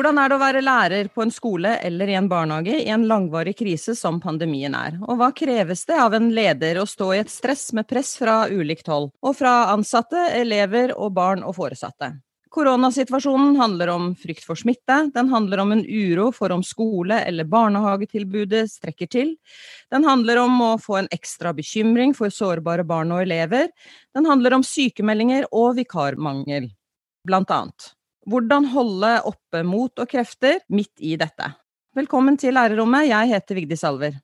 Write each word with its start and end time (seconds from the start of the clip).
Hvordan 0.00 0.16
er 0.16 0.30
det 0.30 0.36
å 0.38 0.40
være 0.40 0.60
lærer 0.64 1.08
på 1.12 1.20
en 1.20 1.32
skole 1.34 1.74
eller 1.84 2.08
i 2.08 2.14
en 2.16 2.28
barnehage 2.30 2.78
i 2.78 2.88
en 2.88 3.02
langvarig 3.04 3.52
krise 3.58 3.92
som 3.98 4.16
pandemien 4.22 4.72
er, 4.72 4.96
og 5.04 5.20
hva 5.20 5.28
kreves 5.36 5.84
det 5.90 5.98
av 6.00 6.16
en 6.16 6.30
leder 6.32 6.80
å 6.80 6.86
stå 6.88 7.10
i 7.12 7.18
et 7.20 7.28
stress 7.28 7.66
med 7.76 7.84
press 7.90 8.14
fra 8.16 8.46
ulikt 8.48 8.88
hold, 8.88 9.10
og 9.20 9.36
fra 9.36 9.68
ansatte, 9.74 10.30
elever 10.38 10.94
og 10.96 11.12
barn 11.18 11.44
og 11.44 11.52
foresatte? 11.58 12.14
Koronasituasjonen 12.50 13.54
handler 13.60 13.92
om 13.92 14.08
frykt 14.18 14.42
for 14.42 14.58
smitte, 14.58 14.96
den 15.14 15.28
handler 15.30 15.60
om 15.62 15.72
en 15.72 15.84
uro 15.86 16.32
for 16.34 16.50
om 16.50 16.64
skole- 16.66 17.20
eller 17.22 17.46
barnehagetilbudet 17.46 18.64
strekker 18.72 19.06
til, 19.06 19.36
den 19.90 20.04
handler 20.04 20.40
om 20.42 20.56
å 20.66 20.70
få 20.82 20.96
en 20.98 21.10
ekstra 21.14 21.52
bekymring 21.54 22.10
for 22.18 22.34
sårbare 22.34 22.82
barn 22.84 23.14
og 23.14 23.22
elever, 23.22 23.70
den 24.14 24.26
handler 24.26 24.58
om 24.58 24.66
sykemeldinger 24.66 25.46
og 25.52 25.76
vikarmangel, 25.78 26.66
blant 27.22 27.54
annet. 27.54 27.92
Hvordan 28.26 28.66
holde 28.74 29.12
oppe 29.30 29.62
mot 29.62 30.02
og 30.02 30.10
krefter 30.10 30.58
midt 30.74 30.98
i 30.98 31.14
dette. 31.22 31.52
Velkommen 31.94 32.34
til 32.38 32.58
lærerrommet, 32.58 33.12
jeg 33.12 33.30
heter 33.30 33.62
Vigdis 33.62 33.86
Alver. 33.86 34.18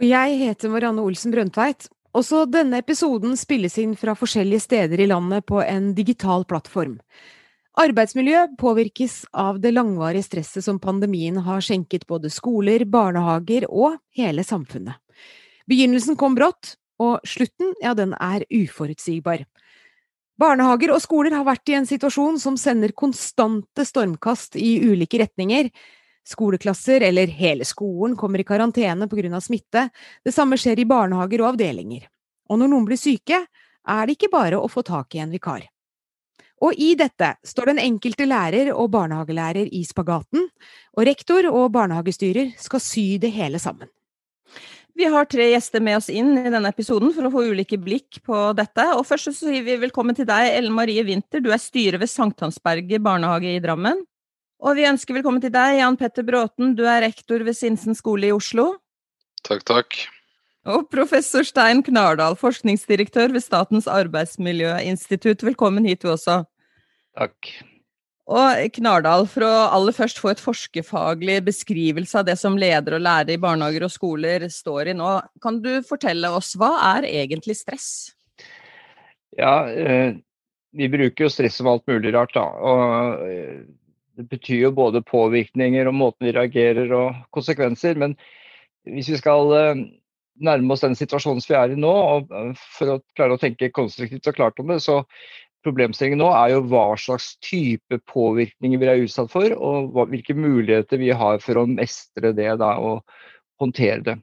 Og 0.00 0.04
jeg 0.04 0.36
heter 0.44 0.68
Marianne 0.68 1.00
Olsen 1.00 1.32
Brøndtveit. 1.32 1.88
Også 2.12 2.44
denne 2.50 2.80
episoden 2.84 3.36
spilles 3.40 3.76
inn 3.80 3.96
fra 3.96 4.12
forskjellige 4.18 4.68
steder 4.68 5.00
i 5.00 5.10
landet 5.10 5.48
på 5.48 5.60
en 5.64 5.92
digital 5.94 6.44
plattform. 6.44 6.98
Arbeidsmiljø 7.80 8.40
påvirkes 8.60 9.22
av 9.32 9.56
det 9.62 9.70
langvarige 9.72 10.26
stresset 10.26 10.66
som 10.66 10.76
pandemien 10.82 11.38
har 11.46 11.62
skjenket 11.64 12.02
både 12.10 12.28
skoler, 12.28 12.82
barnehager 12.84 13.64
og 13.70 13.94
hele 14.18 14.44
samfunnet. 14.44 14.98
Begynnelsen 15.70 16.18
kom 16.20 16.36
brått, 16.36 16.74
og 17.00 17.24
slutten, 17.24 17.72
ja, 17.80 17.94
den 17.96 18.12
er 18.20 18.44
uforutsigbar. 18.52 19.46
Barnehager 20.36 20.92
og 20.92 21.00
skoler 21.00 21.32
har 21.38 21.48
vært 21.48 21.72
i 21.72 21.78
en 21.78 21.88
situasjon 21.88 22.36
som 22.42 22.60
sender 22.60 22.92
konstante 22.92 23.88
stormkast 23.88 24.60
i 24.60 24.74
ulike 24.84 25.22
retninger. 25.24 25.72
Skoleklasser, 26.28 27.00
eller 27.08 27.32
hele 27.32 27.64
skolen, 27.64 28.12
kommer 28.12 28.44
i 28.44 28.48
karantene 28.48 29.08
av 29.08 29.40
smitte. 29.40 29.88
Det 30.24 30.36
samme 30.36 30.60
skjer 30.60 30.84
i 30.84 30.88
barnehager 30.88 31.40
og 31.40 31.54
avdelinger. 31.54 32.04
Og 32.52 32.60
når 32.60 32.74
noen 32.74 32.92
blir 32.92 33.00
syke, 33.00 33.46
er 33.88 34.06
det 34.06 34.18
ikke 34.18 34.34
bare 34.36 34.60
å 34.60 34.68
få 34.68 34.84
tak 34.84 35.14
i 35.16 35.24
en 35.24 35.32
vikar. 35.32 35.64
Og 36.60 36.76
i 36.76 36.92
dette 36.98 37.32
står 37.46 37.72
den 37.72 37.80
enkelte 37.80 38.26
lærer 38.28 38.72
og 38.74 38.90
barnehagelærer 38.92 39.70
i 39.72 39.80
spagaten, 39.88 40.50
og 40.96 41.08
rektor 41.08 41.48
og 41.48 41.70
barnehagestyrer 41.72 42.52
skal 42.60 42.84
sy 42.84 43.06
det 43.22 43.32
hele 43.32 43.60
sammen. 43.62 43.88
Vi 45.00 45.06
har 45.08 45.24
tre 45.30 45.46
gjester 45.48 45.80
med 45.80 45.96
oss 45.96 46.10
inn 46.12 46.34
i 46.36 46.50
denne 46.52 46.68
episoden 46.68 47.14
for 47.16 47.24
å 47.24 47.30
få 47.32 47.46
ulike 47.48 47.78
blikk 47.80 48.18
på 48.26 48.50
dette. 48.58 48.84
Og 48.98 49.06
først 49.08 49.30
så 49.30 49.32
sier 49.38 49.64
vi 49.64 49.78
velkommen 49.80 50.16
til 50.18 50.26
deg, 50.28 50.50
Ellen 50.58 50.74
Marie 50.76 51.04
Winther. 51.06 51.40
Du 51.40 51.48
er 51.54 51.62
styrer 51.62 51.96
ved 52.02 52.10
Sankthansberget 52.10 53.00
barnehage 53.04 53.54
i 53.54 53.62
Drammen. 53.64 54.02
Og 54.60 54.76
vi 54.76 54.84
ønsker 54.84 55.16
velkommen 55.16 55.40
til 55.40 55.54
deg, 55.54 55.78
Jan 55.78 55.96
Petter 55.96 56.26
Bråten. 56.26 56.74
Du 56.76 56.84
er 56.84 57.00
rektor 57.06 57.40
ved 57.46 57.56
Sinsen 57.56 57.96
skole 57.96 58.28
i 58.28 58.34
Oslo. 58.34 58.74
Takk, 59.46 59.64
takk. 59.64 60.02
Og 60.68 60.90
professor 60.92 61.46
Stein 61.48 61.80
Knardal, 61.86 62.36
forskningsdirektør 62.36 63.32
ved 63.32 63.40
Statens 63.40 63.88
arbeidsmiljøinstitutt. 63.88 65.46
Velkommen 65.48 65.88
hit, 65.88 66.02
du 66.04 66.12
også. 66.12 66.42
Takk. 67.20 67.50
Og 68.30 68.74
Knardal, 68.76 69.24
for 69.26 69.42
å 69.42 69.54
aller 69.74 69.94
først 69.96 70.20
få 70.22 70.30
et 70.30 70.40
forskerfaglig 70.42 71.40
beskrivelse 71.48 72.20
av 72.20 72.28
det 72.28 72.36
som 72.38 72.58
leder 72.58 72.94
og 72.96 73.02
lærer 73.02 73.34
i 73.34 73.40
barnehager 73.42 73.88
og 73.88 73.92
skoler 73.92 74.46
står 74.52 74.92
i 74.92 74.96
nå, 74.96 75.16
kan 75.42 75.58
du 75.64 75.72
fortelle 75.86 76.30
oss 76.36 76.54
hva 76.60 76.70
er 76.92 77.08
egentlig 77.10 77.58
stress? 77.58 77.88
Ja, 79.34 79.66
eh, 79.66 80.14
vi 80.72 80.88
bruker 80.92 81.26
jo 81.26 81.32
stress 81.32 81.58
som 81.58 81.70
alt 81.70 81.86
mulig 81.90 82.14
rart, 82.14 82.36
da. 82.36 82.46
Og 82.46 83.26
eh, 83.26 83.58
det 84.20 84.28
betyr 84.30 84.68
jo 84.68 84.76
både 84.78 85.02
påvirkninger 85.06 85.90
og 85.90 85.98
måten 85.98 86.28
vi 86.28 86.36
reagerer 86.36 86.94
og 86.94 87.18
konsekvenser. 87.34 87.98
Men 87.98 88.14
hvis 88.86 89.10
vi 89.10 89.18
skal 89.18 89.54
eh, 89.58 89.84
nærme 90.46 90.74
oss 90.76 90.86
den 90.86 90.98
situasjonen 90.98 91.42
vi 91.48 91.58
er 91.58 91.74
i 91.74 91.82
nå, 91.82 91.90
og 91.90 92.58
for 92.78 92.94
å 92.94 93.00
klare 93.18 93.34
å 93.34 93.42
tenke 93.42 93.72
konstruktivt 93.74 94.30
og 94.30 94.38
klart 94.38 94.62
om 94.62 94.70
det, 94.70 94.78
så 94.86 95.02
Problemstillingen 95.66 96.22
nå 96.22 96.30
er 96.32 96.54
jo 96.54 96.62
hva 96.70 96.84
slags 97.00 97.34
type 97.44 97.98
påvirkninger 98.08 98.80
vi 98.80 98.88
er 98.88 99.02
utsatt 99.04 99.32
for, 99.32 99.52
og 99.56 99.90
hva, 99.94 100.06
hvilke 100.08 100.36
muligheter 100.36 101.00
vi 101.00 101.10
har 101.12 101.42
for 101.44 101.60
å 101.60 101.66
mestre 101.68 102.32
det 102.36 102.54
da, 102.62 102.76
og 102.80 103.02
håndtere 103.60 104.00
det. 104.06 104.16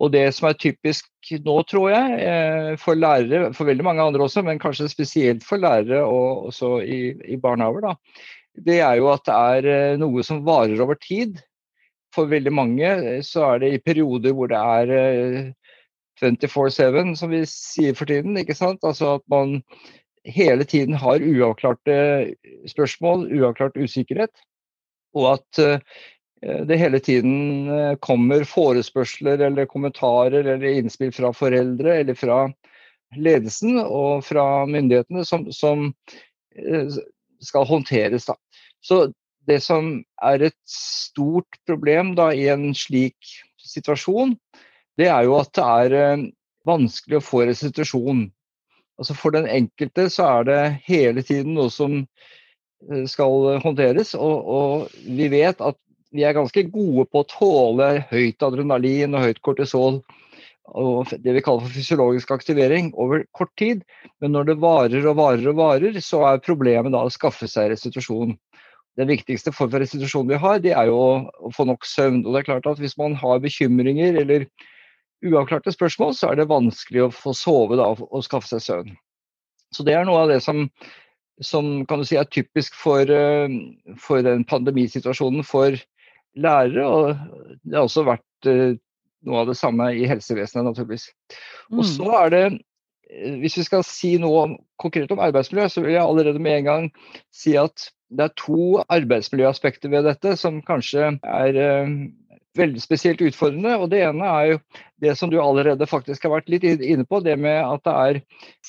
Og 0.00 0.10
Det 0.14 0.24
som 0.32 0.48
er 0.48 0.56
typisk 0.56 1.30
nå, 1.44 1.54
tror 1.68 1.90
jeg, 1.92 2.18
eh, 2.24 2.72
for 2.80 2.96
lærere, 2.96 3.52
for 3.54 3.68
veldig 3.68 3.84
mange 3.84 4.02
andre 4.02 4.24
også, 4.24 4.42
men 4.42 4.58
kanskje 4.58 4.88
spesielt 4.88 5.44
for 5.44 5.60
lærere 5.60 6.00
og 6.02 6.48
også 6.50 6.78
i, 6.80 7.00
i 7.28 7.36
barnehager, 7.36 7.84
da, 7.84 7.94
det 8.56 8.80
er 8.80 8.96
jo 8.98 9.10
at 9.12 9.26
det 9.28 9.36
er 9.36 9.70
eh, 9.74 9.98
noe 10.00 10.24
som 10.26 10.40
varer 10.46 10.80
over 10.80 10.96
tid. 10.98 11.38
For 12.14 12.26
veldig 12.26 12.52
mange 12.56 12.88
eh, 12.88 13.20
så 13.22 13.44
er 13.52 13.62
det 13.62 13.74
i 13.74 13.82
perioder 13.84 14.34
hvor 14.34 14.50
det 14.50 14.58
er 14.58 15.52
24-7, 16.20 17.14
som 17.20 17.30
vi 17.32 17.44
sier 17.48 17.94
for 17.96 18.08
tiden. 18.08 18.40
ikke 18.40 18.56
sant? 18.56 18.80
Altså 18.82 19.18
at 19.18 19.24
man 19.30 19.60
hele 20.24 20.64
tiden 20.64 20.94
har 21.00 21.22
uavklarte 21.22 21.96
spørsmål, 22.68 23.28
uavklart 23.32 23.76
usikkerhet. 23.80 24.32
Og 25.16 25.32
at 25.34 25.60
eh, 25.62 25.78
det 26.68 26.78
hele 26.78 27.00
tiden 27.02 27.68
eh, 27.70 27.94
kommer 28.02 28.44
forespørsler 28.48 29.40
eller 29.48 29.68
kommentarer 29.70 30.44
eller 30.44 30.78
innspill 30.80 31.12
fra 31.12 31.32
foreldre 31.36 32.00
eller 32.02 32.18
fra 32.18 32.42
ledelsen 33.16 33.80
og 33.82 34.24
fra 34.24 34.66
myndighetene 34.70 35.24
som, 35.26 35.48
som 35.52 35.88
eh, 36.56 37.00
skal 37.42 37.66
håndteres. 37.66 38.28
Da. 38.28 38.36
Så 38.84 39.10
det 39.48 39.62
som 39.64 39.96
er 40.22 40.50
et 40.50 40.58
stort 40.68 41.58
problem 41.66 42.14
da, 42.18 42.30
i 42.32 42.46
en 42.52 42.70
slik 42.76 43.16
situasjon, 43.64 44.36
det 45.00 45.08
er 45.08 45.24
jo 45.26 45.38
at 45.40 45.50
det 45.56 45.64
er 45.64 46.28
vanskelig 46.68 47.18
å 47.18 47.24
få 47.24 47.46
restitusjon 47.48 48.28
Altså 49.00 49.16
For 49.16 49.34
den 49.34 49.48
enkelte 49.48 50.08
så 50.12 50.28
er 50.28 50.48
det 50.48 50.62
hele 50.86 51.24
tiden 51.26 51.56
noe 51.56 51.72
som 51.72 52.02
eh, 52.02 53.06
skal 53.08 53.60
håndteres. 53.64 54.14
Og, 54.14 54.50
og, 54.56 54.98
vi 55.04 55.30
vet 55.32 55.60
at 55.64 55.78
vi 56.12 56.26
er 56.26 56.36
ganske 56.36 56.66
gode 56.72 57.06
på 57.08 57.22
å 57.22 57.28
tåle 57.30 57.92
høyt 58.10 58.42
adrenalin 58.42 59.14
og 59.14 59.28
høyt 59.28 59.44
kortisol 59.46 60.02
og 60.78 61.10
det 61.18 61.34
vi 61.34 61.42
kaller 61.42 61.64
for 61.64 61.74
fysiologisk 61.74 62.30
aktivering 62.34 62.92
over 62.94 63.24
kort 63.36 63.52
tid. 63.58 63.82
Men 64.22 64.34
når 64.36 64.50
det 64.50 64.60
varer 64.62 65.06
og 65.10 65.16
varer 65.18 65.48
og 65.50 65.58
varer, 65.58 65.98
så 66.04 66.22
er 66.28 66.44
problemet 66.44 66.94
da 66.94 67.02
å 67.06 67.12
skaffe 67.12 67.48
seg 67.50 67.72
restitusjon. 67.72 68.36
Den 68.98 69.10
viktigste 69.10 69.52
form 69.54 69.70
for 69.72 69.82
restitusjon 69.82 70.28
vi 70.30 70.38
har, 70.38 70.60
det 70.62 70.74
er 70.76 70.90
jo 70.90 70.98
å 71.00 71.52
få 71.54 71.66
nok 71.68 71.86
søvn. 71.86 72.22
Og 72.24 72.34
det 72.34 72.42
er 72.42 72.50
klart 72.52 72.68
at 72.70 72.82
Hvis 72.82 72.98
man 72.98 73.16
har 73.18 73.42
bekymringer 73.42 74.20
eller 74.22 74.46
uavklarte 75.26 75.72
spørsmål, 75.74 76.14
så 76.16 76.30
er 76.30 76.40
det 76.40 76.50
vanskelig 76.50 77.04
å 77.04 77.12
få 77.14 77.34
sove 77.36 77.78
da, 77.80 77.90
og 77.92 78.24
skaffe 78.26 78.48
seg 78.50 78.64
søvn. 78.64 78.98
Så 79.74 79.86
det 79.86 79.94
er 79.94 80.06
noe 80.08 80.24
av 80.24 80.32
det 80.32 80.40
som, 80.44 80.64
som 81.44 81.70
kan 81.88 82.00
du 82.00 82.08
si 82.08 82.18
er 82.18 82.28
typisk 82.30 82.76
for, 82.78 83.04
eh, 83.04 83.52
for 84.00 84.24
den 84.26 84.44
pandemisituasjonen 84.48 85.46
for 85.46 85.76
lærere. 86.34 86.86
Og 86.86 87.60
det 87.62 87.76
har 87.78 87.86
også 87.86 88.06
vært 88.08 88.50
eh, 88.50 88.80
noe 89.28 89.44
av 89.44 89.52
det 89.52 89.58
samme 89.60 89.92
i 89.94 90.08
helsevesenet, 90.10 90.66
naturligvis. 90.66 91.10
Og 91.76 91.84
så 91.86 92.08
mm. 92.08 92.18
er 92.24 92.34
det 92.34 92.44
eh, 92.48 93.38
hvis 93.44 93.60
vi 93.60 93.68
skal 93.68 93.86
si 93.86 94.16
noe 94.22 94.48
konkret 94.80 95.12
om 95.14 95.22
arbeidsmiljø, 95.22 95.68
så 95.70 95.84
vil 95.84 95.94
jeg 95.98 96.04
allerede 96.06 96.42
med 96.42 96.62
en 96.62 96.70
gang 96.70 96.90
si 97.34 97.54
at 97.60 97.90
det 98.10 98.26
er 98.26 98.38
to 98.40 98.80
arbeidsmiljøaspekter 98.90 99.92
ved 99.92 100.08
dette 100.08 100.34
som 100.40 100.58
kanskje 100.66 101.12
er 101.22 101.58
veldig 102.60 102.82
spesielt 102.82 103.22
utfordrende. 103.24 103.76
og 103.76 103.90
Det 103.92 104.02
ene 104.06 104.26
er 104.28 104.50
jo 104.52 104.58
det 105.02 105.14
som 105.18 105.30
du 105.32 105.38
allerede 105.40 105.88
faktisk 105.88 106.26
har 106.26 106.36
vært 106.38 106.50
litt 106.52 106.66
inne 106.66 107.06
på, 107.08 107.22
det 107.24 107.38
med 107.40 107.58
at 107.64 107.84
det 107.86 107.94
er 107.94 108.20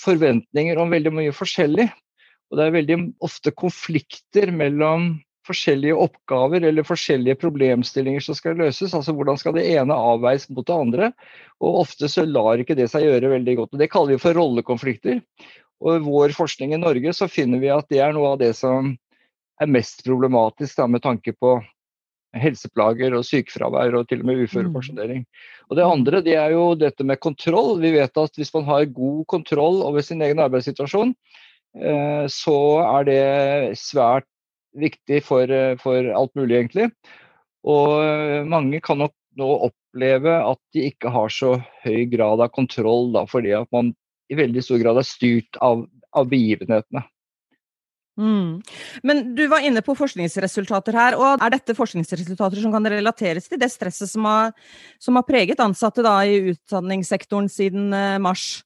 forventninger 0.01 0.79
om 0.81 0.93
veldig 0.93 1.13
mye 1.19 1.35
forskjellig. 1.35 1.89
Og 2.51 2.59
det 2.59 2.65
er 2.65 2.79
veldig 2.79 2.97
ofte 3.23 3.53
konflikter 3.55 4.51
mellom 4.51 5.13
forskjellige 5.47 5.97
oppgaver 5.97 6.63
eller 6.67 6.85
forskjellige 6.85 7.39
problemstillinger 7.41 8.23
som 8.23 8.38
skal 8.38 8.59
løses. 8.59 8.93
altså 8.93 9.15
Hvordan 9.15 9.39
skal 9.39 9.55
det 9.57 9.65
ene 9.73 9.95
avveies 9.95 10.47
mot 10.51 10.67
det 10.67 10.75
andre? 10.75 11.11
Og 11.63 11.81
ofte 11.85 12.09
så 12.11 12.25
lar 12.27 12.61
ikke 12.61 12.77
det 12.77 12.89
seg 12.91 13.07
gjøre 13.07 13.33
veldig 13.35 13.55
godt. 13.57 13.73
og 13.73 13.81
Det 13.81 13.89
kaller 13.91 14.15
vi 14.15 14.21
for 14.21 14.37
rollekonflikter. 14.37 15.21
Og 15.81 15.95
I 15.95 16.03
vår 16.05 16.35
forskning 16.37 16.75
i 16.75 16.81
Norge 16.81 17.13
så 17.17 17.29
finner 17.31 17.61
vi 17.61 17.71
at 17.73 17.87
det 17.89 18.03
er 18.03 18.13
noe 18.13 18.35
av 18.35 18.41
det 18.41 18.53
som 18.57 18.94
er 19.61 19.69
mest 19.69 20.03
problematisk 20.05 20.77
da, 20.77 20.87
med 20.89 21.03
tanke 21.05 21.33
på 21.33 21.57
helseplager 22.38 23.16
og 23.18 23.25
sykefravær 23.28 23.98
og 24.00 24.07
til 24.10 24.22
og 24.24 24.30
med 24.30 24.44
uførepensjonering. 24.45 25.24
Mm. 25.25 25.48
Og 25.69 25.78
Det 25.78 25.86
andre 25.88 26.22
det 26.24 26.36
er 26.39 26.56
jo 26.56 26.66
dette 26.75 27.04
med 27.07 27.19
kontroll. 27.19 27.80
Vi 27.81 27.94
vet 27.95 28.18
at 28.18 28.38
hvis 28.39 28.54
man 28.56 28.68
har 28.68 28.86
god 28.92 29.25
kontroll 29.31 29.81
over 29.83 30.04
sin 30.06 30.22
egen 30.22 30.39
arbeidssituasjon, 30.39 31.13
eh, 31.80 32.25
så 32.31 32.60
er 32.86 33.07
det 33.07 33.80
svært 33.80 34.28
viktig 34.78 35.24
for, 35.24 35.44
eh, 35.51 35.75
for 35.78 36.12
alt 36.16 36.36
mulig, 36.36 36.57
egentlig. 36.57 36.92
Og 37.68 38.04
eh, 38.04 38.44
mange 38.48 38.81
kan 38.81 38.98
nok 38.98 39.16
nå 39.39 39.48
oppleve 39.69 40.33
at 40.44 40.60
de 40.74 40.88
ikke 40.92 41.12
har 41.12 41.31
så 41.31 41.57
høy 41.83 42.06
grad 42.12 42.44
av 42.44 42.51
kontroll, 42.56 43.12
da, 43.16 43.25
fordi 43.25 43.54
at 43.56 43.68
man 43.72 43.94
i 44.31 44.38
veldig 44.39 44.63
stor 44.63 44.80
grad 44.80 45.00
er 45.00 45.07
styrt 45.07 45.60
av, 45.63 45.86
av 46.16 46.28
begivenhetene. 46.31 47.04
Mm. 48.21 48.62
Men 49.07 49.21
du 49.35 49.44
var 49.50 49.65
inne 49.65 49.81
på 49.85 49.95
forskningsresultater 49.97 50.97
her, 50.97 51.18
og 51.18 51.41
er 51.41 51.53
dette 51.56 51.75
forskningsresultater 51.77 52.62
som 52.62 52.73
kan 52.75 52.85
relateres 52.94 53.50
til 53.50 53.62
det 53.62 53.71
stresset 53.73 54.12
som 54.12 54.27
har, 54.29 54.51
som 55.01 55.18
har 55.18 55.25
preget 55.25 55.63
ansatte 55.63 56.06
da, 56.06 56.19
i 56.21 56.53
utdanningssektoren 56.53 57.50
siden 57.50 57.89
uh, 57.95 58.19
mars? 58.21 58.62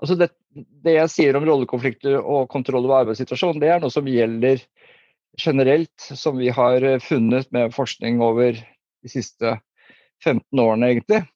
Altså 0.00 0.16
det, 0.16 0.30
det, 0.56 0.96
jeg 0.96 1.12
sier 1.12 1.36
om 1.36 1.44
rollekonflikter 1.44 2.16
og 2.18 2.48
kontroll 2.52 2.86
over 2.86 3.02
arbeidssituasjonen, 3.02 3.60
det 3.62 3.74
er 3.74 3.82
noe 3.82 3.92
som 3.92 4.08
gjelder 4.08 4.62
generelt, 5.38 6.08
som 6.18 6.38
vi 6.40 6.48
har 6.50 6.82
eh, 6.82 7.02
funnet 7.02 7.50
med 7.54 7.74
forskning 7.76 8.22
over 8.24 8.56
de 8.56 9.10
siste 9.12 9.58
15 10.24 10.42
årene, 10.58 10.94
egentlig. 10.94 11.26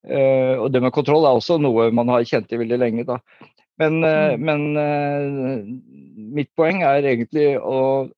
Uh, 0.00 0.56
og 0.62 0.70
det 0.72 0.80
med 0.80 0.94
kontroll 0.96 1.26
er 1.28 1.36
også 1.36 1.58
noe 1.60 1.90
man 1.92 2.08
har 2.08 2.22
kjent 2.28 2.52
i 2.54 2.60
veldig 2.60 2.78
lenge. 2.80 3.06
Da. 3.08 3.18
Men, 3.80 4.00
mm. 4.04 4.46
men 4.46 4.64
uh, 4.76 5.60
mitt 6.36 6.50
poeng 6.58 6.82
er 6.86 7.06
egentlig 7.08 7.54
å 7.56 8.08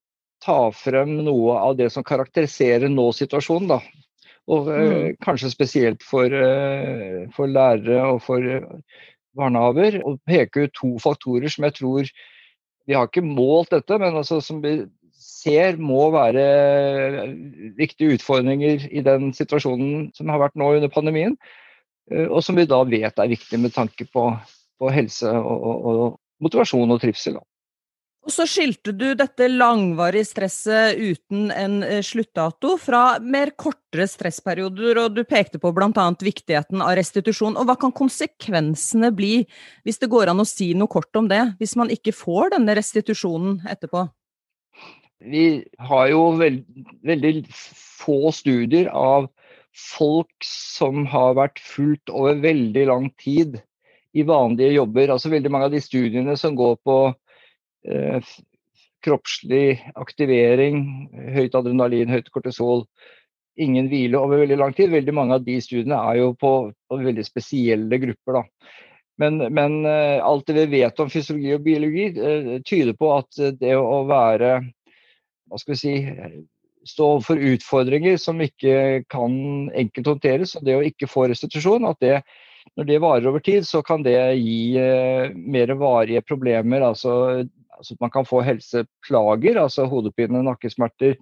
ta 0.42 0.58
frem 0.74 1.20
noe 1.22 1.54
av 1.60 1.76
det 1.78 1.90
som 1.94 2.06
karakteriserer 2.06 2.90
nå-situasjonen. 2.90 3.76
da. 3.76 3.80
Og 4.50 4.66
mm. 4.66 5.20
kanskje 5.22 5.52
spesielt 5.52 6.02
for, 6.02 6.34
for, 7.36 7.46
lærere 7.46 8.00
og 8.10 8.24
for 8.24 8.42
barnehager. 9.38 10.00
Og 10.02 10.18
peke 10.26 10.66
ut 10.66 10.74
to 10.74 10.96
faktorer 11.02 11.52
som 11.52 11.68
jeg 11.68 11.78
tror 11.78 12.10
Vi 12.90 12.96
har 12.98 13.06
ikke 13.06 13.22
målt 13.22 13.70
dette, 13.70 13.94
men 14.02 14.16
altså 14.18 14.40
som 14.42 14.58
vi 14.58 14.80
ser 15.22 15.78
må 15.78 16.08
være 16.14 16.44
viktige 17.78 18.16
utfordringer 18.16 18.88
i 18.90 19.02
den 19.06 19.30
situasjonen 19.36 20.10
som 20.16 20.32
har 20.32 20.42
vært 20.42 20.58
nå 20.58 20.72
under 20.76 20.90
pandemien. 20.92 21.36
Eh, 22.10 22.26
og 22.26 22.42
som 22.44 22.58
vi 22.58 22.66
da 22.68 22.82
vet 22.88 23.18
er 23.22 23.32
viktig 23.32 23.60
med 23.62 23.74
tanke 23.74 24.06
på, 24.10 24.28
på 24.82 24.92
helse 24.92 25.30
og, 25.30 25.56
og, 25.70 25.88
og, 25.92 26.20
motivasjon 26.42 26.90
og 26.90 27.02
trivsel. 27.02 27.38
Og 28.22 28.30
så 28.30 28.44
skilte 28.46 28.92
du 28.94 29.16
dette 29.18 29.48
langvarige 29.50 30.28
stresset 30.28 30.98
uten 30.98 31.50
en 31.54 31.80
eh, 31.82 32.02
sluttdato 32.06 32.76
fra 32.78 33.18
mer 33.18 33.50
kortere 33.58 34.06
stressperioder, 34.10 35.00
og 35.02 35.16
du 35.16 35.24
pekte 35.26 35.58
på 35.62 35.72
bl.a. 35.74 36.06
viktigheten 36.22 36.84
av 36.84 36.94
restitusjon. 36.98 37.58
Og 37.58 37.66
hva 37.66 37.74
kan 37.82 37.94
konsekvensene 37.94 39.10
bli, 39.14 39.32
hvis 39.82 39.98
det 40.02 40.10
går 40.10 40.30
an 40.30 40.42
å 40.42 40.46
si 40.46 40.70
noe 40.78 40.90
kort 40.90 41.18
om 41.18 41.30
det, 41.30 41.42
hvis 41.58 41.74
man 41.78 41.90
ikke 41.94 42.14
får 42.14 42.54
denne 42.54 42.78
restitusjonen 42.78 43.58
etterpå? 43.70 44.06
Vi 45.22 45.46
har 45.90 46.06
jo 46.10 46.22
veld, 46.38 46.62
veldig 47.06 47.34
få 47.50 48.30
studier 48.34 48.90
av 48.94 49.30
folk 49.74 50.46
som 50.46 51.06
har 51.10 51.34
vært 51.38 51.62
fulgt 51.62 52.10
over 52.10 52.38
veldig 52.42 52.86
lang 52.90 53.10
tid 53.22 53.62
i 54.12 54.24
vanlige 54.28 54.74
jobber. 54.76 55.14
Altså 55.14 55.32
veldig 55.32 55.52
mange 55.52 55.68
av 55.68 55.74
de 55.74 55.80
studiene 55.82 56.36
som 56.40 56.56
går 56.58 56.76
på 56.84 56.98
eh, 57.88 58.32
kroppslig 59.02 59.80
aktivering, 59.98 60.84
høyt 61.34 61.56
adrenalin, 61.58 62.12
høyt 62.12 62.30
kortisol, 62.34 62.86
ingen 63.60 63.88
hvile 63.90 64.20
over 64.20 64.44
veldig 64.44 64.58
lang 64.60 64.76
tid. 64.76 64.92
Veldig 64.92 65.16
mange 65.16 65.38
av 65.38 65.46
de 65.46 65.58
studiene 65.64 65.98
er 66.12 66.22
jo 66.22 66.32
på, 66.38 66.52
på 66.88 67.00
veldig 67.02 67.26
spesielle 67.26 68.00
grupper. 68.02 68.40
da. 68.40 68.44
Men, 69.22 69.42
men 69.54 69.82
eh, 69.88 70.18
alt 70.24 70.46
det 70.48 70.56
vi 70.60 70.80
vet 70.80 71.02
om 71.02 71.10
fysiologi 71.12 71.52
og 71.56 71.66
biologi, 71.66 72.08
eh, 72.16 72.54
tyder 72.66 72.96
på 72.98 73.12
at 73.16 73.44
det 73.60 73.76
å 73.78 74.02
være 74.08 74.56
hva 75.52 75.60
skal 75.60 75.74
vi 75.74 75.80
si, 75.82 75.96
stå 76.88 77.08
overfor 77.16 77.42
utfordringer 77.52 78.16
som 78.18 78.40
ikke 78.42 79.02
kan 79.12 79.34
enkelt 79.68 80.08
håndteres. 80.14 80.56
Og 80.56 80.64
det 80.66 80.78
å 80.78 80.86
ikke 80.86 81.10
få 81.10 81.26
restitusjon, 81.30 81.86
at 81.90 82.00
det, 82.02 82.22
når 82.78 82.88
det 82.88 83.00
varer 83.02 83.28
over 83.28 83.42
tid, 83.44 83.66
så 83.68 83.82
kan 83.84 84.04
det 84.06 84.16
gi 84.38 84.78
eh, 84.80 85.32
mer 85.34 85.74
varige 85.80 86.22
problemer. 86.24 86.84
Altså, 86.86 87.44
altså, 87.76 87.96
at 87.96 88.04
man 88.04 88.12
kan 88.14 88.28
få 88.28 88.42
helseplager, 88.46 89.60
altså 89.60 89.88
hodepine, 89.90 90.44
nakkesmerter. 90.46 91.18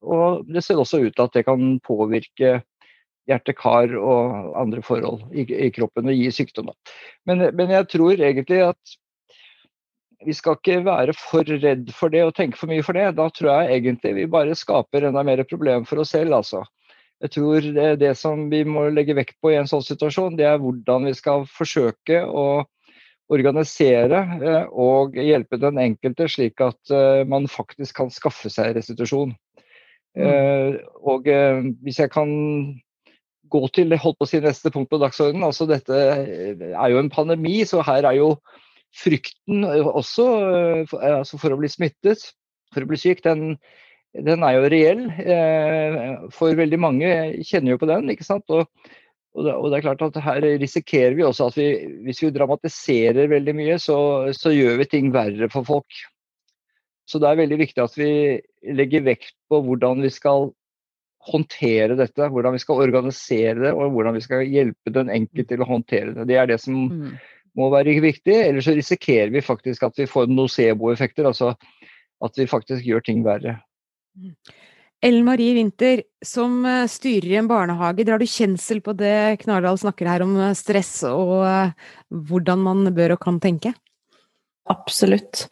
Og 0.00 0.46
det 0.48 0.64
ser 0.64 0.80
også 0.80 1.02
ut 1.04 1.14
til 1.14 1.26
at 1.26 1.36
det 1.36 1.44
kan 1.46 1.76
påvirke 1.84 2.60
hjerte-kar 3.28 3.92
og 4.00 4.56
andre 4.58 4.82
forhold 4.82 5.22
i, 5.30 5.44
i, 5.44 5.68
kroppen 5.74 6.08
og 6.10 6.16
gi 6.16 6.32
sykdom. 6.34 6.72
Men, 7.28 7.50
men 7.54 7.76
jeg 7.76 7.88
tror 7.92 8.16
egentlig 8.16 8.64
at 8.70 8.96
vi 10.26 10.34
skal 10.36 10.58
ikke 10.58 10.82
være 10.84 11.14
for 11.16 11.48
redd 11.48 11.92
for 11.96 12.12
det 12.12 12.24
og 12.26 12.34
tenke 12.36 12.58
for 12.60 12.68
mye 12.68 12.84
for 12.84 12.96
det. 12.96 13.06
Da 13.16 13.28
tror 13.32 13.62
jeg 13.62 13.78
egentlig 13.78 14.16
vi 14.18 14.26
bare 14.32 14.56
skaper 14.58 15.08
enda 15.08 15.22
mer 15.24 15.44
problem 15.48 15.86
for 15.88 16.02
oss 16.02 16.12
selv, 16.16 16.34
altså. 16.40 16.64
Jeg 17.20 17.32
tror 17.36 17.66
det, 17.76 17.88
det 18.00 18.14
som 18.16 18.46
vi 18.52 18.62
må 18.64 18.86
legge 18.94 19.16
vekt 19.18 19.36
på 19.42 19.52
i 19.52 19.58
en 19.60 19.68
sånn 19.68 19.84
situasjon, 19.84 20.38
det 20.38 20.46
er 20.48 20.60
hvordan 20.62 21.08
vi 21.10 21.14
skal 21.18 21.44
forsøke 21.50 22.22
å 22.24 22.64
organisere 23.30 24.22
eh, 24.40 24.64
og 24.72 25.18
hjelpe 25.20 25.60
den 25.60 25.78
enkelte 25.78 26.26
slik 26.32 26.62
at 26.64 26.94
eh, 26.94 27.22
man 27.28 27.46
faktisk 27.50 28.00
kan 28.00 28.10
skaffe 28.10 28.50
seg 28.50 28.72
restitusjon. 28.78 29.36
Mm. 30.18 30.24
Eh, 30.26 30.80
og 31.06 31.28
hvis 31.84 32.00
jeg 32.02 32.10
kan 32.10 32.32
gå 33.50 33.60
til 33.74 33.94
holdt 33.98 34.18
på 34.18 34.26
å 34.26 34.30
si 34.30 34.40
neste 34.42 34.72
punkt 34.72 34.90
på 34.90 34.98
dagsordenen, 35.02 35.46
altså 35.46 35.66
dette 35.68 35.94
er 35.94 36.90
jo 36.92 36.98
en 37.02 37.12
pandemi, 37.12 37.60
så 37.68 37.84
her 37.86 38.08
er 38.08 38.18
jo 38.18 38.34
frykten 38.96 39.64
eh, 39.66 39.86
også 39.86 40.26
eh, 40.40 40.82
eh, 40.82 41.16
altså 41.20 41.38
for 41.40 41.54
å 41.54 41.60
bli 41.60 41.70
smittet, 41.70 42.30
for 42.74 42.84
å 42.84 42.90
bli 42.90 42.98
syk, 43.00 43.22
den, 43.26 43.54
den 44.14 44.44
er 44.46 44.56
jo 44.56 44.70
reell. 44.72 45.02
For 46.34 46.56
veldig 46.58 46.80
mange 46.82 47.10
kjenner 47.46 47.74
jo 47.74 47.80
på 47.80 47.88
den. 47.90 48.10
ikke 48.12 48.26
sant? 48.26 48.46
Og, 48.50 48.66
og, 49.34 49.42
det, 49.46 49.54
og, 49.54 49.66
det, 49.70 49.78
er 49.78 49.86
klart 49.88 50.06
at 50.08 50.22
her 50.24 50.46
risikerer 50.62 51.16
vi 51.18 51.26
også 51.26 51.50
at 51.50 51.58
vi, 51.58 51.68
hvis 52.06 52.22
vi 52.24 52.32
dramatiserer 52.34 53.30
veldig 53.30 53.56
mye, 53.58 53.80
så, 53.82 53.98
så 54.36 54.54
gjør 54.54 54.80
vi 54.82 54.88
ting 54.90 55.12
verre 55.14 55.50
for 55.52 55.68
folk. 55.68 56.06
Så 57.10 57.18
det 57.18 57.30
er 57.30 57.42
veldig 57.42 57.58
viktig 57.64 57.82
at 57.82 57.94
vi 57.98 58.10
legger 58.76 59.06
vekt 59.06 59.34
på 59.50 59.62
hvordan 59.66 60.02
vi 60.04 60.12
skal 60.14 60.52
håndtere 61.30 61.98
dette, 61.98 62.30
hvordan 62.32 62.54
vi 62.54 62.62
skal 62.62 62.80
organisere 62.80 63.58
det 63.60 63.72
og 63.76 63.90
hvordan 63.92 64.14
vi 64.16 64.22
skal 64.24 64.46
hjelpe 64.46 64.92
den 64.94 65.10
enkelte 65.12 65.52
til 65.52 65.64
å 65.64 65.68
håndtere 65.68 66.14
det. 66.16 66.30
Det 66.30 66.38
er 66.38 66.48
det 66.48 66.62
som 66.62 66.86
mm 66.86 67.18
må 67.58 67.70
være 67.72 67.98
viktig. 68.02 68.34
Ellers 68.34 68.68
så 68.68 68.76
risikerer 68.76 69.32
vi 69.34 69.42
faktisk 69.44 69.86
at 69.86 69.98
vi 69.98 70.08
får 70.10 70.30
nocebo-effekter, 70.30 71.28
altså 71.28 71.54
at 72.24 72.38
vi 72.38 72.48
faktisk 72.50 72.86
gjør 72.86 73.04
ting 73.06 73.24
verre. 73.26 73.58
Ellen 75.00 75.24
Marie 75.24 75.54
Winther, 75.56 76.02
som 76.24 76.64
eh, 76.68 76.86
styrer 76.90 77.32
i 77.32 77.38
en 77.40 77.48
barnehage, 77.48 78.04
drar 78.04 78.20
du 78.20 78.28
kjensel 78.28 78.82
på 78.84 78.92
det 78.98 79.40
Knardal 79.40 79.78
snakker 79.80 80.10
her 80.10 80.24
om 80.26 80.34
eh, 80.36 80.56
stress 80.58 80.98
og 81.08 81.38
eh, 81.48 81.72
hvordan 82.28 82.60
man 82.66 82.90
bør 82.96 83.16
og 83.16 83.22
kan 83.24 83.40
tenke? 83.40 83.72
Absolutt. 84.70 85.48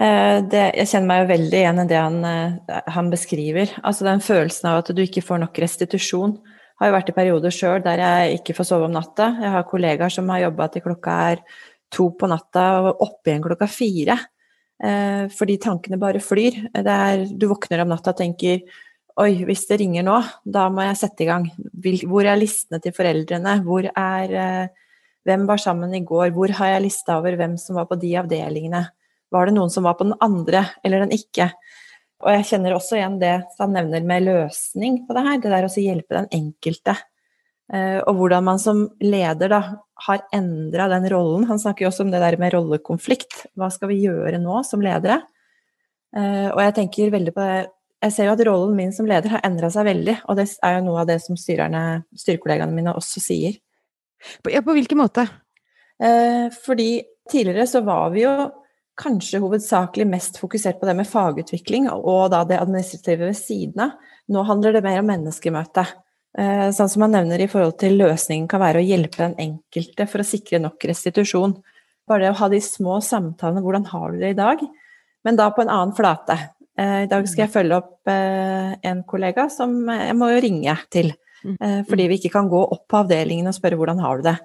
Det, 0.00 0.60
jeg 0.78 0.88
kjenner 0.88 1.08
meg 1.10 1.18
jo 1.20 1.28
veldig 1.28 1.58
igjen 1.58 1.80
i 1.82 1.84
det 1.88 1.96
han, 2.00 2.22
han, 2.88 3.08
beskriver. 3.12 3.72
Altså 3.84 4.06
den 4.06 4.22
følelsen 4.24 4.68
av 4.70 4.78
at 4.80 4.90
du 4.96 5.02
ikke 5.04 5.22
får 5.24 5.42
nok 5.42 5.60
restitusjon 5.60 6.34
har 6.80 6.88
jo 6.88 6.94
vært 6.94 7.12
i 7.12 7.14
perioder 7.16 7.52
sjøl 7.52 7.82
der 7.84 8.00
jeg 8.00 8.38
ikke 8.38 8.56
får 8.56 8.68
sove 8.70 8.88
om 8.88 8.94
natta. 8.96 9.28
Jeg 9.40 9.52
har 9.52 9.66
kollegaer 9.68 10.12
som 10.12 10.28
har 10.32 10.46
jobba 10.46 10.70
til 10.72 10.84
klokka 10.86 11.16
er 11.34 11.42
to 11.92 12.08
på 12.16 12.28
natta 12.32 12.66
og 12.80 13.04
opp 13.04 13.28
igjen 13.28 13.44
klokka 13.44 13.68
fire. 13.68 14.16
Eh, 14.80 15.24
fordi 15.36 15.58
tankene 15.60 15.98
bare 16.00 16.22
flyr. 16.24 16.56
Er, 16.80 17.26
du 17.28 17.50
våkner 17.50 17.84
om 17.84 17.92
natta 17.92 18.14
og 18.14 18.22
tenker 18.22 18.62
Oi, 19.20 19.42
hvis 19.44 19.66
det 19.68 19.80
ringer 19.82 20.04
nå, 20.06 20.14
da 20.48 20.68
må 20.72 20.84
jeg 20.86 20.96
sette 20.96 21.24
i 21.26 21.28
gang. 21.28 21.48
Hvor 22.08 22.24
er 22.24 22.38
listene 22.40 22.78
til 22.80 22.94
foreldrene? 22.96 23.58
Hvor 23.66 23.90
er 23.90 24.36
eh, 24.38 24.86
Hvem 25.28 25.44
var 25.44 25.60
sammen 25.60 25.92
i 25.92 26.00
går? 26.06 26.30
Hvor 26.32 26.48
har 26.56 26.70
jeg 26.70 26.84
lista 26.86 27.18
over 27.20 27.34
hvem 27.36 27.58
som 27.60 27.76
var 27.76 27.84
på 27.90 27.98
de 28.00 28.14
avdelingene? 28.16 28.86
Var 29.30 29.46
det 29.46 29.52
noen 29.52 29.72
som 29.72 29.84
var 29.84 29.98
på 29.98 30.06
den 30.08 30.16
andre, 30.24 30.62
eller 30.80 31.04
den 31.04 31.12
ikke? 31.12 31.50
Og 32.24 32.32
jeg 32.32 32.46
kjenner 32.48 32.72
også 32.72 32.96
igjen 32.96 33.18
det 33.20 33.34
han 33.58 33.76
nevner 33.76 34.06
med 34.06 34.24
løsning 34.24 35.02
på 35.04 35.16
det 35.16 35.26
her, 35.26 35.42
det 35.42 35.52
der 35.52 35.68
å 35.68 35.84
hjelpe 35.84 36.16
den 36.16 36.30
enkelte. 36.38 36.96
Eh, 37.70 37.98
og 38.02 38.16
hvordan 38.18 38.46
man 38.46 38.58
som 38.58 38.86
leder 39.02 39.52
da 39.52 39.60
har 40.06 40.22
endra 40.34 40.88
den 40.90 41.06
rollen. 41.12 41.46
Han 41.50 41.60
snakker 41.60 41.84
jo 41.84 41.90
også 41.90 42.06
om 42.06 42.12
det 42.12 42.22
der 42.22 42.38
med 42.40 42.54
rollekonflikt. 42.54 43.44
Hva 43.58 43.70
skal 43.72 43.92
vi 43.92 44.00
gjøre 44.06 44.40
nå 44.42 44.62
som 44.66 44.82
ledere? 44.84 45.20
Eh, 46.16 46.48
og 46.50 46.60
jeg 46.64 46.76
tenker 46.80 47.12
veldig 47.14 47.34
på 47.36 47.44
det 47.46 47.68
Jeg 48.00 48.14
ser 48.14 48.26
jo 48.26 48.32
at 48.32 48.40
rollen 48.48 48.72
min 48.74 48.94
som 48.96 49.04
leder 49.04 49.28
har 49.28 49.42
endra 49.44 49.68
seg 49.70 49.84
veldig, 49.84 50.14
og 50.24 50.38
det 50.38 50.46
er 50.64 50.78
jo 50.78 50.84
noe 50.86 51.02
av 51.02 51.08
det 51.10 51.18
som 51.20 51.36
styrerne, 51.36 52.00
styrekollegaene 52.16 52.72
mine 52.72 52.94
også 52.96 53.20
sier. 53.20 53.58
På, 54.40 54.48
ja, 54.48 54.62
på 54.64 54.72
hvilken 54.72 54.96
måte? 55.02 55.26
Eh, 56.00 56.48
fordi 56.64 57.02
tidligere 57.28 57.66
så 57.68 57.82
var 57.84 58.08
vi 58.14 58.24
jo 58.24 58.32
kanskje 59.00 59.42
hovedsakelig 59.44 60.06
mest 60.08 60.40
fokusert 60.40 60.80
på 60.80 60.88
det 60.88 60.96
med 60.96 61.08
fagutvikling 61.08 61.90
og 61.92 62.30
da 62.32 62.40
det 62.48 62.56
administrative 62.62 63.28
ved 63.28 63.36
siden 63.36 63.84
av. 63.84 63.98
Nå 64.32 64.46
handler 64.48 64.72
det 64.72 64.84
mer 64.86 65.02
om 65.02 65.10
menneskemøte. 65.12 65.84
Eh, 66.38 66.68
sånn 66.70 66.90
som 66.92 67.02
han 67.06 67.16
nevner 67.16 67.42
i 67.42 67.48
forhold 67.50 67.78
til 67.80 67.96
løsningen 67.98 68.46
kan 68.50 68.62
være 68.62 68.82
å 68.82 68.86
hjelpe 68.86 69.18
den 69.24 69.34
enkelte 69.42 70.06
for 70.10 70.22
å 70.22 70.26
sikre 70.26 70.60
nok 70.62 70.86
restitusjon. 70.86 71.56
Bare 72.06 72.26
det 72.26 72.34
å 72.34 72.38
ha 72.38 72.48
de 72.48 72.60
små 72.62 73.00
samtalene 73.02 73.62
'hvordan 73.62 73.86
har 73.86 74.12
du 74.12 74.18
det 74.18 74.30
i 74.30 74.38
dag?' 74.38 74.62
men 75.24 75.36
da 75.36 75.50
på 75.50 75.62
en 75.62 75.68
annen 75.68 75.94
flate. 75.94 76.36
Eh, 76.78 77.02
I 77.04 77.06
dag 77.06 77.28
skal 77.28 77.44
jeg 77.44 77.52
følge 77.52 77.76
opp 77.76 78.08
eh, 78.08 78.72
en 78.82 79.02
kollega 79.04 79.50
som 79.50 79.74
jeg 79.88 80.16
må 80.16 80.30
ringe 80.40 80.76
til. 80.90 81.12
Mm. 81.44 81.86
Fordi 81.88 82.06
vi 82.08 82.18
ikke 82.18 82.32
kan 82.32 82.48
gå 82.48 82.58
opp 82.60 82.86
på 82.88 82.98
avdelingen 82.98 83.48
og 83.48 83.54
spørre 83.56 83.76
hvordan 83.80 84.00
har 84.04 84.18
du 84.18 84.22
det. 84.22 84.38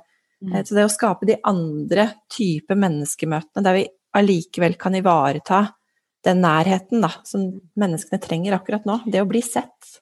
Mm. 0.44 0.63
Så 0.63 0.75
det 0.75 0.86
å 0.86 0.92
skape 0.92 1.27
de 1.27 1.36
andre 1.44 2.06
type 2.32 2.72
menneskemøtene 2.72 3.63
der 3.63 3.75
vi 3.75 3.89
allikevel 4.15 4.77
kan 4.80 4.96
ivareta 4.96 5.75
den 6.24 6.39
nærheten 6.42 7.04
da, 7.04 7.12
som 7.27 7.50
menneskene 7.75 8.22
trenger 8.24 8.56
akkurat 8.56 8.88
nå, 8.88 9.01
det 9.12 9.22
å 9.22 9.27
bli 9.27 9.42
sett. 9.44 10.00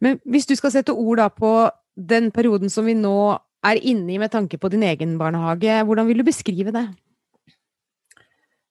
Men 0.00 0.18
hvis 0.24 0.48
du 0.48 0.54
skal 0.58 0.72
sette 0.74 0.94
ord 0.94 1.20
da 1.20 1.28
på 1.32 1.52
den 1.98 2.30
perioden 2.34 2.70
som 2.70 2.86
vi 2.86 2.94
nå 2.94 3.36
er 3.66 3.80
inne 3.82 4.14
i 4.14 4.18
med 4.22 4.30
tanke 4.30 4.58
på 4.60 4.70
din 4.70 4.84
egen 4.86 5.16
barnehage, 5.18 5.82
hvordan 5.84 6.06
vil 6.06 6.22
du 6.22 6.26
beskrive 6.28 6.74
det? 6.74 6.86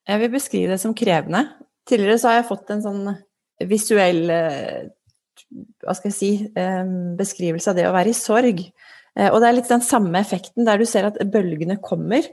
Jeg 0.07 0.21
vil 0.23 0.31
beskrive 0.31 0.71
det 0.71 0.79
som 0.79 0.95
krevende. 0.95 1.43
Tidligere 1.87 2.19
så 2.21 2.31
har 2.31 2.39
jeg 2.39 2.49
fått 2.51 2.71
en 2.71 2.83
sånn 2.83 3.09
visuell 3.67 4.29
eh, 4.31 4.87
hva 5.83 5.95
skal 5.95 6.11
jeg 6.11 6.17
si, 6.17 6.31
eh, 6.57 6.83
beskrivelse 7.19 7.71
av 7.71 7.77
det 7.77 7.87
å 7.87 7.95
være 7.95 8.11
i 8.13 8.17
sorg. 8.17 8.63
Eh, 9.17 9.29
og 9.29 9.39
det 9.41 9.49
er 9.49 9.57
litt 9.57 9.71
den 9.71 9.83
samme 9.85 10.19
effekten 10.19 10.67
der 10.67 10.79
du 10.79 10.85
ser 10.87 11.09
at 11.09 11.19
bølgene 11.31 11.79
kommer. 11.83 12.25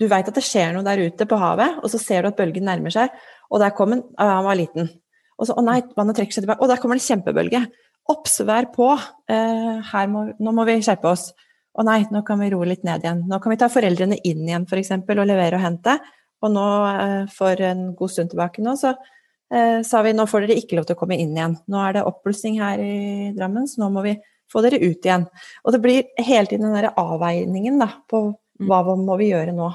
Du 0.00 0.08
veit 0.10 0.28
at 0.28 0.36
det 0.36 0.44
skjer 0.44 0.72
noe 0.74 0.86
der 0.86 1.04
ute 1.04 1.28
på 1.28 1.38
havet, 1.38 1.78
og 1.82 1.92
så 1.92 2.00
ser 2.00 2.22
du 2.22 2.32
at 2.32 2.38
bølgen 2.38 2.66
nærmer 2.66 2.92
seg. 2.94 3.12
Og 3.52 3.62
der 3.62 3.74
kom 3.76 3.94
den, 3.94 4.04
han 4.18 4.44
var 4.46 4.58
liten. 4.58 4.90
Og 5.38 5.48
så 5.48 5.56
å 5.58 5.64
nei, 5.64 5.80
vannet 5.96 6.18
trekker 6.18 6.36
seg 6.36 6.46
tilbake. 6.46 6.62
Og 6.64 6.70
der 6.70 6.80
kommer 6.82 6.98
det 6.98 7.04
en 7.04 7.10
kjempebølge. 7.10 7.62
Obs, 8.10 8.40
vær 8.46 8.66
på! 8.74 8.88
Må, 10.10 10.24
nå 10.42 10.54
må 10.54 10.66
vi 10.66 10.80
skjerpe 10.82 11.12
oss. 11.12 11.30
Å 11.72 11.84
nei, 11.86 12.02
nå 12.12 12.20
kan 12.26 12.40
vi 12.42 12.50
roe 12.52 12.66
litt 12.68 12.82
ned 12.84 13.04
igjen. 13.04 13.22
Nå 13.30 13.38
kan 13.40 13.54
vi 13.54 13.60
ta 13.60 13.70
foreldrene 13.72 14.18
inn 14.28 14.42
igjen, 14.44 14.66
f.eks., 14.68 14.92
og 14.98 15.24
levere 15.28 15.56
og 15.56 15.64
hente. 15.64 15.96
Og 16.42 16.52
nå, 16.52 16.66
eh, 16.90 17.22
for 17.32 17.62
en 17.64 17.92
god 17.96 18.12
stund 18.12 18.32
tilbake 18.32 18.64
nå, 18.64 18.74
så 18.76 18.92
eh, 18.92 19.80
sa 19.86 20.02
vi 20.04 20.12
nå 20.16 20.26
får 20.28 20.46
dere 20.46 20.58
ikke 20.60 20.76
lov 20.76 20.88
til 20.88 20.98
å 20.98 21.00
komme 21.00 21.16
inn 21.22 21.32
igjen. 21.36 21.56
Nå 21.70 21.80
er 21.80 21.96
det 21.96 22.04
oppblussing 22.08 22.58
her 22.60 22.82
i 22.82 23.30
Drammen, 23.36 23.68
så 23.70 23.84
nå 23.84 23.92
må 23.94 24.04
vi 24.04 24.16
få 24.52 24.64
dere 24.66 24.82
ut 24.82 25.06
igjen. 25.06 25.28
Og 25.64 25.74
det 25.74 25.82
blir 25.84 26.08
hele 26.20 26.50
tiden 26.50 26.68
den 26.68 26.76
derre 26.76 26.92
avveiningen 27.00 27.80
da, 27.80 27.88
på 28.10 28.26
mm. 28.32 28.66
hva 28.68 28.82
må 28.98 29.16
vi 29.20 29.30
gjøre 29.30 29.54
nå. 29.56 29.70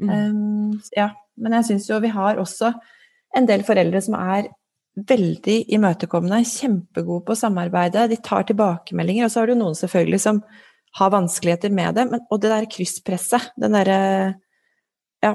Mm. 0.00 0.10
Um, 0.10 0.80
ja, 0.96 1.10
men 1.38 1.58
jeg 1.58 1.68
syns 1.68 1.90
jo 1.90 2.00
vi 2.02 2.10
har 2.14 2.40
også 2.40 2.72
en 3.36 3.46
del 3.46 3.62
foreldre 3.66 4.00
som 4.02 4.16
er 4.18 4.48
veldig 4.98 5.56
imøtekommende, 5.72 6.42
kjempegode 6.48 7.24
på 7.26 7.34
å 7.34 7.38
samarbeide. 7.38 8.08
De 8.10 8.18
tar 8.24 8.48
tilbakemeldinger. 8.48 9.26
Og 9.26 9.32
så 9.32 9.42
har 9.42 9.50
du 9.50 9.58
noen 9.58 9.78
selvfølgelig 9.78 10.22
som 10.24 10.42
har 10.98 11.14
vanskeligheter 11.14 11.72
med 11.74 11.96
det. 11.98 12.06
Men, 12.10 12.26
og 12.30 12.42
det 12.42 12.52
der 12.52 12.68
krysspresset, 12.70 13.52
den 13.60 13.78
derre 13.78 14.00
Ja, 15.20 15.34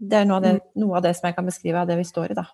det 0.00 0.16
er 0.16 0.28
noe 0.28 0.38
av 0.40 0.46
det, 0.46 0.54
mm. 0.56 0.68
noe 0.80 0.96
av 0.98 1.04
det, 1.04 1.16
som 1.16 1.28
jeg 1.28 1.36
kan 1.36 1.48
beskrive 1.48 1.82
av 1.82 1.90
det 1.90 1.98
vi 1.98 2.06
står 2.08 2.32
i, 2.32 2.38
da. 2.38 2.46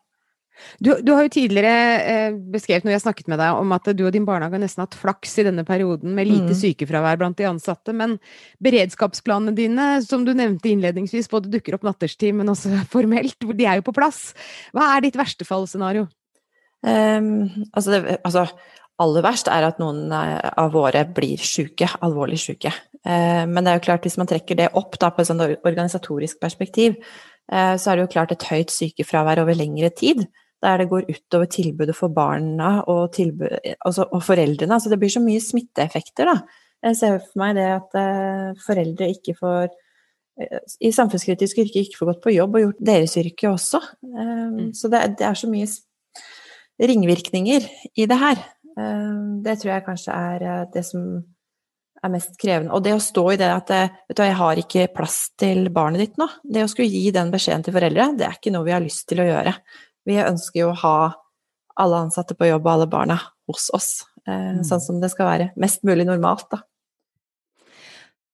Du, 0.85 0.91
du 1.01 1.13
har 1.15 1.25
jo 1.25 1.31
tidligere 1.33 1.75
eh, 2.05 2.35
beskrevet 2.53 2.85
når 2.85 2.93
jeg 2.93 3.03
snakket 3.07 3.31
med 3.33 3.41
deg, 3.41 3.57
om 3.57 3.73
at 3.73 3.87
du 3.97 4.03
og 4.05 4.13
din 4.15 4.27
barnehage 4.29 4.59
har 4.59 4.63
nesten 4.63 4.83
hatt 4.85 4.99
flaks 4.99 5.39
i 5.41 5.47
denne 5.47 5.65
perioden 5.67 6.13
med 6.17 6.29
lite 6.29 6.53
mm. 6.53 6.59
sykefravær 6.59 7.21
blant 7.23 7.39
de 7.39 7.47
ansatte. 7.49 7.95
Men 7.97 8.19
beredskapsplanene 8.63 9.57
dine, 9.57 9.87
som 10.05 10.27
du 10.27 10.35
nevnte 10.37 10.69
innledningsvis, 10.71 11.31
både 11.33 11.51
dukker 11.55 11.79
opp 11.79 11.87
natterstid, 11.89 12.37
men 12.39 12.53
også 12.53 12.83
formelt, 12.95 13.39
de 13.41 13.69
er 13.69 13.81
jo 13.81 13.87
på 13.89 13.97
plass. 13.97 14.33
Hva 14.77 14.93
er 14.97 15.07
ditt 15.07 15.19
verstefallsscenario? 15.19 16.07
Um, 16.83 17.67
altså, 17.73 17.91
det, 17.95 18.17
altså, 18.27 18.47
aller 19.03 19.25
verst 19.25 19.51
er 19.51 19.67
at 19.67 19.79
noen 19.83 20.11
eh, 20.15 20.39
av 20.59 20.73
våre 20.75 21.05
blir 21.15 21.41
syke, 21.43 21.89
alvorlig 22.05 22.41
syke. 22.43 22.73
Uh, 23.07 23.45
men 23.49 23.63
det 23.63 23.73
er 23.73 23.79
jo 23.79 23.87
klart, 23.89 24.07
hvis 24.07 24.19
man 24.21 24.31
trekker 24.31 24.59
det 24.59 24.73
opp 24.79 24.99
da, 25.01 25.13
på 25.15 25.23
et 25.23 25.31
sånn 25.31 25.43
organisatorisk 25.43 26.41
perspektiv, 26.43 26.99
uh, 27.53 27.75
så 27.79 27.93
er 27.93 27.99
det 27.99 28.07
jo 28.07 28.15
klart 28.15 28.35
et 28.35 28.49
høyt 28.51 28.75
sykefravær 28.75 29.43
over 29.45 29.59
lengre 29.59 29.93
tid. 29.95 30.25
Der 30.63 30.79
det 30.79 30.91
går 30.93 31.09
utover 31.11 31.49
tilbudet 31.51 31.95
for 31.99 32.15
barna 32.15 32.77
og, 32.87 33.09
tilbud, 33.17 33.57
altså, 33.83 34.07
og 34.07 34.23
foreldrene. 34.23 34.77
Altså 34.77 34.93
det 34.93 35.01
blir 35.03 35.11
så 35.11 35.23
mye 35.23 35.43
smitteeffekter, 35.43 36.31
da. 36.31 36.37
Jeg 36.83 36.99
ser 36.99 37.17
for 37.23 37.43
meg 37.43 37.57
det 37.59 37.69
at 37.77 37.97
uh, 37.99 38.61
foreldre 38.67 39.11
ikke 39.15 39.39
får 39.39 39.71
i 40.81 40.89
samfunnskritiske 40.95 41.61
yrker 41.61 41.85
ikke 41.85 41.99
får 41.99 42.09
gått 42.09 42.23
på 42.25 42.33
jobb 42.33 42.55
og 42.57 42.63
gjort 42.63 42.79
deres 42.89 43.17
yrke 43.21 43.51
også. 43.51 43.83
Uh, 44.03 44.71
Så 44.75 44.91
det, 44.91 45.03
det, 45.19 45.27
er 45.29 45.39
så 45.39 45.51
mye 45.51 45.67
ringvirkninger 46.91 47.69
i 47.95 48.07
det 48.11 48.19
her. 48.19 48.41
Det 48.73 49.55
tror 49.61 49.71
jeg 49.71 49.85
kanskje 49.85 50.17
er 50.17 50.67
det 50.73 50.83
som 50.89 51.03
er 52.03 52.13
mest 52.13 52.35
krevende. 52.41 52.73
Og 52.75 52.83
det 52.85 52.95
å 52.97 53.03
stå 53.03 53.25
i 53.33 53.39
det 53.41 53.49
at 53.53 53.71
eh, 53.75 53.95
vet 54.11 54.19
du, 54.19 54.25
jeg 54.27 54.39
har 54.39 54.61
ikke 54.61 54.89
plass 54.97 55.19
til 55.39 55.69
barnet 55.75 56.03
ditt 56.03 56.19
nå, 56.21 56.29
det 56.43 56.65
å 56.65 56.71
skulle 56.71 56.91
gi 56.91 57.13
den 57.15 57.31
beskjeden 57.33 57.65
til 57.67 57.77
foreldre, 57.77 58.11
det 58.19 58.27
er 58.27 58.39
ikke 58.39 58.55
noe 58.55 58.67
vi 58.67 58.75
har 58.75 58.83
lyst 58.83 59.07
til 59.11 59.23
å 59.23 59.29
gjøre. 59.29 59.55
Vi 60.09 60.19
ønsker 60.23 60.65
jo 60.65 60.73
å 60.73 60.81
ha 60.83 60.97
alle 61.83 62.03
ansatte 62.07 62.37
på 62.37 62.51
jobb 62.51 62.67
og 62.67 62.75
alle 62.75 62.91
barna 62.91 63.21
hos 63.49 63.71
oss, 63.77 63.93
eh, 64.27 64.59
mm. 64.59 64.67
sånn 64.67 64.83
som 64.83 65.01
det 65.03 65.13
skal 65.15 65.31
være. 65.31 65.51
Mest 65.63 65.87
mulig 65.87 66.09
normalt, 66.09 66.49
da. 66.53 66.65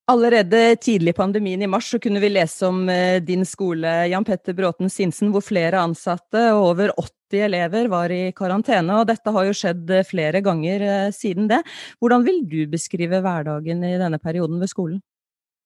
Allerede 0.09 0.78
tidlig 0.81 1.12
i 1.12 1.19
pandemien 1.19 1.61
i 1.61 1.69
mars 1.69 1.90
så 1.93 1.99
kunne 2.00 2.23
vi 2.23 2.31
lese 2.33 2.71
om 2.71 2.87
eh, 2.88 3.21
din 3.21 3.45
skole, 3.45 4.07
Jan 4.09 4.25
Petter 4.25 4.57
Bråten 4.57 4.88
Sinsen, 4.88 5.28
hvor 5.35 5.45
flere 5.45 5.85
ansatte 5.85 6.49
og 6.55 6.71
over 6.71 6.95
80 7.29 7.41
elever 7.45 7.89
var 7.89 8.11
i 8.11 8.33
karantene. 8.33 9.01
og 9.01 9.07
Dette 9.07 9.31
har 9.31 9.45
jo 9.45 9.57
skjedd 9.57 9.91
eh, 9.91 10.07
flere 10.07 10.41
ganger 10.41 10.81
eh, 10.81 11.11
siden 11.13 11.49
det. 11.49 11.63
Hvordan 12.01 12.25
vil 12.25 12.43
du 12.49 12.67
beskrive 12.67 13.21
hverdagen 13.21 13.85
i 13.85 13.99
denne 13.99 14.19
perioden 14.19 14.61
ved 14.61 14.69
skolen? 14.71 15.01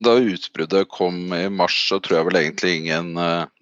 Da 0.03 0.17
utbruddet 0.19 0.89
kom 0.91 1.33
i 1.33 1.49
mars, 1.49 1.77
så 1.89 2.01
tror 2.03 2.19
jeg 2.19 2.27
vel 2.27 2.39
egentlig 2.41 2.73
ingen 2.81 3.13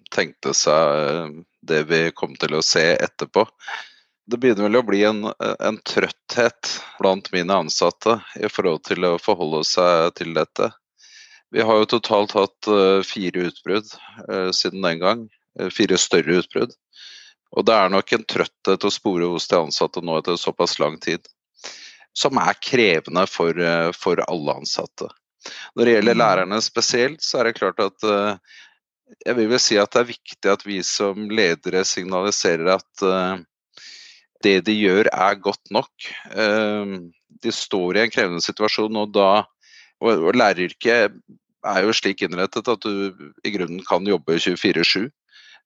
tenkte 0.09 0.55
seg 0.57 1.35
det 1.61 1.83
vi 1.85 1.99
kom 2.17 2.33
til 2.33 2.55
å 2.57 2.63
se 2.65 2.81
etterpå. 2.95 3.43
Det 4.25 4.39
begynner 4.41 4.65
vel 4.65 4.79
å 4.79 4.87
bli 4.87 5.03
en, 5.05 5.27
en, 5.37 5.77
trøtthet 5.85 6.71
blant 6.97 7.29
mine 7.35 7.59
ansatte 7.61 8.17
i 8.41 8.49
forhold 8.49 8.81
til 8.89 9.05
å 9.05 9.19
forholde 9.21 9.61
seg 9.69 10.15
til 10.17 10.33
dette. 10.33 10.71
Vi 11.53 11.61
har 11.61 11.77
jo 11.77 11.91
totalt 11.93 12.33
hatt 12.33 12.71
fire 13.05 13.45
utbrudd 13.51 13.93
siden 14.57 14.81
den 14.81 15.01
gang. 15.03 15.27
Fire 15.69 16.01
større 16.01 16.41
utbrudd. 16.41 16.73
Og 17.51 17.65
det 17.67 17.75
er 17.75 17.91
nok 17.91 18.13
en 18.15 18.25
trøtthet 18.27 18.87
å 18.87 18.93
spore 18.93 19.27
hos 19.33 19.49
de 19.51 19.59
ansatte 19.59 20.03
nå 20.03 20.17
etter 20.19 20.39
såpass 20.39 20.77
lang 20.79 20.97
tid. 21.03 21.25
Som 22.15 22.39
er 22.39 22.59
krevende 22.63 23.25
for, 23.27 23.55
for 23.95 24.21
alle 24.27 24.57
ansatte. 24.61 25.09
Når 25.75 25.87
det 25.87 25.95
gjelder 25.95 26.15
mm. 26.17 26.21
lærerne 26.21 26.59
spesielt, 26.63 27.23
så 27.23 27.41
er 27.41 27.49
det 27.49 27.57
klart 27.59 27.79
at 27.83 28.07
jeg 29.25 29.35
vil 29.35 29.49
vel 29.51 29.59
si 29.59 29.77
at 29.79 29.91
det 29.91 30.01
er 30.01 30.11
viktig 30.11 30.51
at 30.51 30.65
vi 30.67 30.79
som 30.87 31.27
ledere 31.31 31.83
signaliserer 31.87 32.77
at 32.77 33.05
det 34.45 34.57
de 34.67 34.75
gjør 34.75 35.09
er 35.11 35.39
godt 35.41 35.73
nok. 35.73 35.91
De 37.41 37.53
står 37.55 37.97
i 37.97 38.05
en 38.05 38.13
krevende 38.13 38.43
situasjon, 38.43 39.01
og 39.01 39.11
da 39.15 39.43
og 40.01 40.33
læreryrket 40.33 41.13
er 41.61 41.83
jo 41.85 41.93
slik 41.93 42.23
innrettet 42.25 42.69
at 42.71 42.85
du 42.85 43.33
i 43.45 43.53
grunnen 43.53 43.83
kan 43.85 44.07
jobbe 44.07 44.39
24-7. 44.41 45.09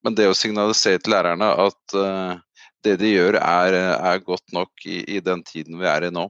Men 0.06 0.18
det 0.18 0.28
å 0.30 0.38
signalisere 0.38 1.02
til 1.02 1.16
lærerne 1.16 1.48
at 1.66 1.98
uh, 1.98 2.38
det 2.86 3.00
de 3.02 3.16
gjør 3.16 3.40
er, 3.40 3.78
er 3.96 4.26
godt 4.26 4.54
nok 4.54 4.86
i, 4.86 5.02
i, 5.18 5.22
den 5.24 5.42
tiden 5.48 5.80
vi 5.82 5.90
er 5.90 6.06
i 6.06 6.14
nå. 6.14 6.28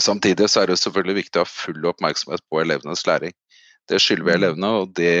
Samtidig 0.00 0.48
så 0.48 0.62
er 0.62 0.70
det 0.70 0.78
selvfølgelig 0.80 1.18
viktig 1.24 1.40
å 1.40 1.44
ha 1.44 1.50
full 1.50 1.84
oppmerksomhet 1.90 2.44
på 2.48 2.62
elevenes 2.62 3.04
læring. 3.08 3.34
Det 3.88 4.00
skylder 4.00 4.24
vi 4.24 4.32
mm. 4.32 4.38
elevene, 4.38 4.72
og 4.80 4.92
det, 4.96 5.12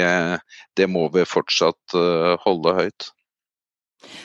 det 0.78 0.88
må 0.88 1.06
vi 1.12 1.28
fortsatt 1.28 1.96
uh, 1.98 2.36
holde 2.44 2.74
høyt. 2.78 3.10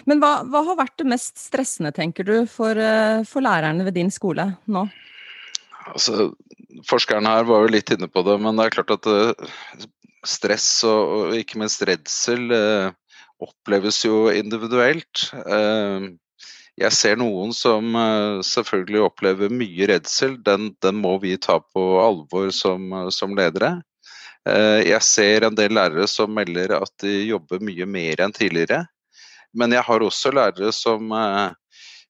Men 0.07 0.21
hva, 0.21 0.43
hva, 0.47 0.62
har 0.69 0.79
vært 0.79 1.00
det 1.01 1.09
mest 1.09 1.41
stressende, 1.41 1.91
tenker 1.95 2.27
du, 2.27 2.35
for, 2.45 2.77
eh, 2.77 3.23
for 3.25 3.41
lærerne 3.41 3.81
ved 3.88 3.95
din 3.97 4.12
skole 4.13 4.45
nå? 4.69 4.83
Altså, 5.89 6.27
forskeren 6.85 7.25
her 7.25 7.47
var 7.50 7.65
jo 7.65 7.71
litt 7.73 7.89
inne 7.95 8.05
på 8.05 8.21
det, 8.27 8.35
men 8.43 8.59
det 8.59 8.67
er 8.67 8.75
klart 8.75 8.93
at 8.93 9.09
stress 10.29 10.67
og, 10.85 11.15
og, 11.15 11.33
ikke 11.41 11.57
minst 11.63 11.81
redsel 11.89 12.53
oppleves 13.41 14.03
jo 14.05 14.27
individuelt. 14.33 15.29
Uh, 15.47 16.13
jeg 16.77 16.93
ser 16.97 17.19
noen 17.21 17.51
som 17.53 17.93
selvfølgelig 18.41 19.03
opplever 19.05 19.51
mye 19.53 19.85
redsel. 19.91 20.39
Den, 20.41 20.71
den, 20.81 20.97
må 20.97 21.19
vi 21.21 21.35
ta 21.37 21.59
på 21.61 21.83
alvor 22.01 22.49
som, 22.49 22.87
som 23.13 23.35
ledere. 23.37 23.75
Jeg 24.81 25.05
ser 25.05 25.45
en 25.45 25.53
del 25.53 25.77
lærere 25.77 26.07
som 26.09 26.33
melder 26.33 26.73
at 26.79 26.89
de 27.05 27.13
jobber 27.29 27.61
mye 27.61 27.85
mer 27.85 28.25
enn 28.25 28.33
tidligere. 28.33 28.81
Men 29.53 29.73
jeg 29.75 29.85
har 29.85 30.03
også 30.03 30.33
lærere 30.33 30.71
som 30.73 31.11
eh, 31.13 31.53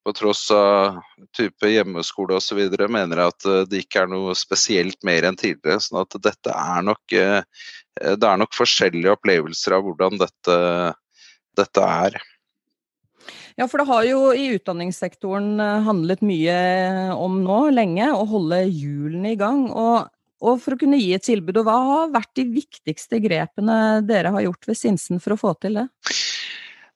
på 0.03 0.13
tross 0.15 0.45
av 0.55 1.01
type 1.35 1.69
hjemmeskole 1.69 2.37
osv. 2.39 2.61
mener 2.89 3.25
at 3.27 3.47
eh, 3.49 3.63
det 3.69 3.83
ikke 3.83 4.05
er 4.05 4.11
noe 4.11 4.35
spesielt 4.39 4.99
mer 5.07 5.27
enn 5.27 5.39
tidligere. 5.39 5.81
sånn 5.83 6.01
at 6.03 6.17
dette 6.23 6.55
er 6.55 6.85
nok, 6.87 7.15
eh, 7.19 7.41
det 7.99 8.29
er 8.29 8.39
nok 8.39 8.55
forskjellige 8.55 9.17
opplevelser 9.17 9.77
av 9.77 9.87
hvordan 9.87 10.19
dette, 10.23 10.57
dette 11.59 11.83
er. 11.83 12.17
Ja, 13.59 13.67
for 13.69 13.79
det 13.79 13.87
har 13.87 14.03
jo 14.07 14.31
i 14.35 14.49
utdanningssektoren 14.55 15.61
handlet 15.85 16.23
mye 16.25 16.57
om 17.13 17.37
nå, 17.45 17.59
lenge, 17.75 18.09
å 18.11 18.25
holde 18.27 18.63
hjulene 18.65 19.35
i 19.35 19.39
gang. 19.39 19.67
Og, 19.69 20.09
og, 20.41 20.57
for 20.63 20.75
å 20.75 20.79
kunne 20.81 20.99
gi 20.99 21.13
et 21.15 21.23
tilbud, 21.23 21.61
og 21.61 21.69
hva 21.69 21.77
har 21.87 22.15
vært 22.15 22.33
de 22.39 22.47
viktigste 22.55 23.21
grepene 23.23 23.77
dere 24.09 24.33
har 24.33 24.47
gjort 24.47 24.71
ved 24.71 24.79
Sinsen 24.79 25.21
for 25.23 25.37
å 25.37 25.39
få 25.39 25.53
til 25.61 25.79
det? 25.79 25.87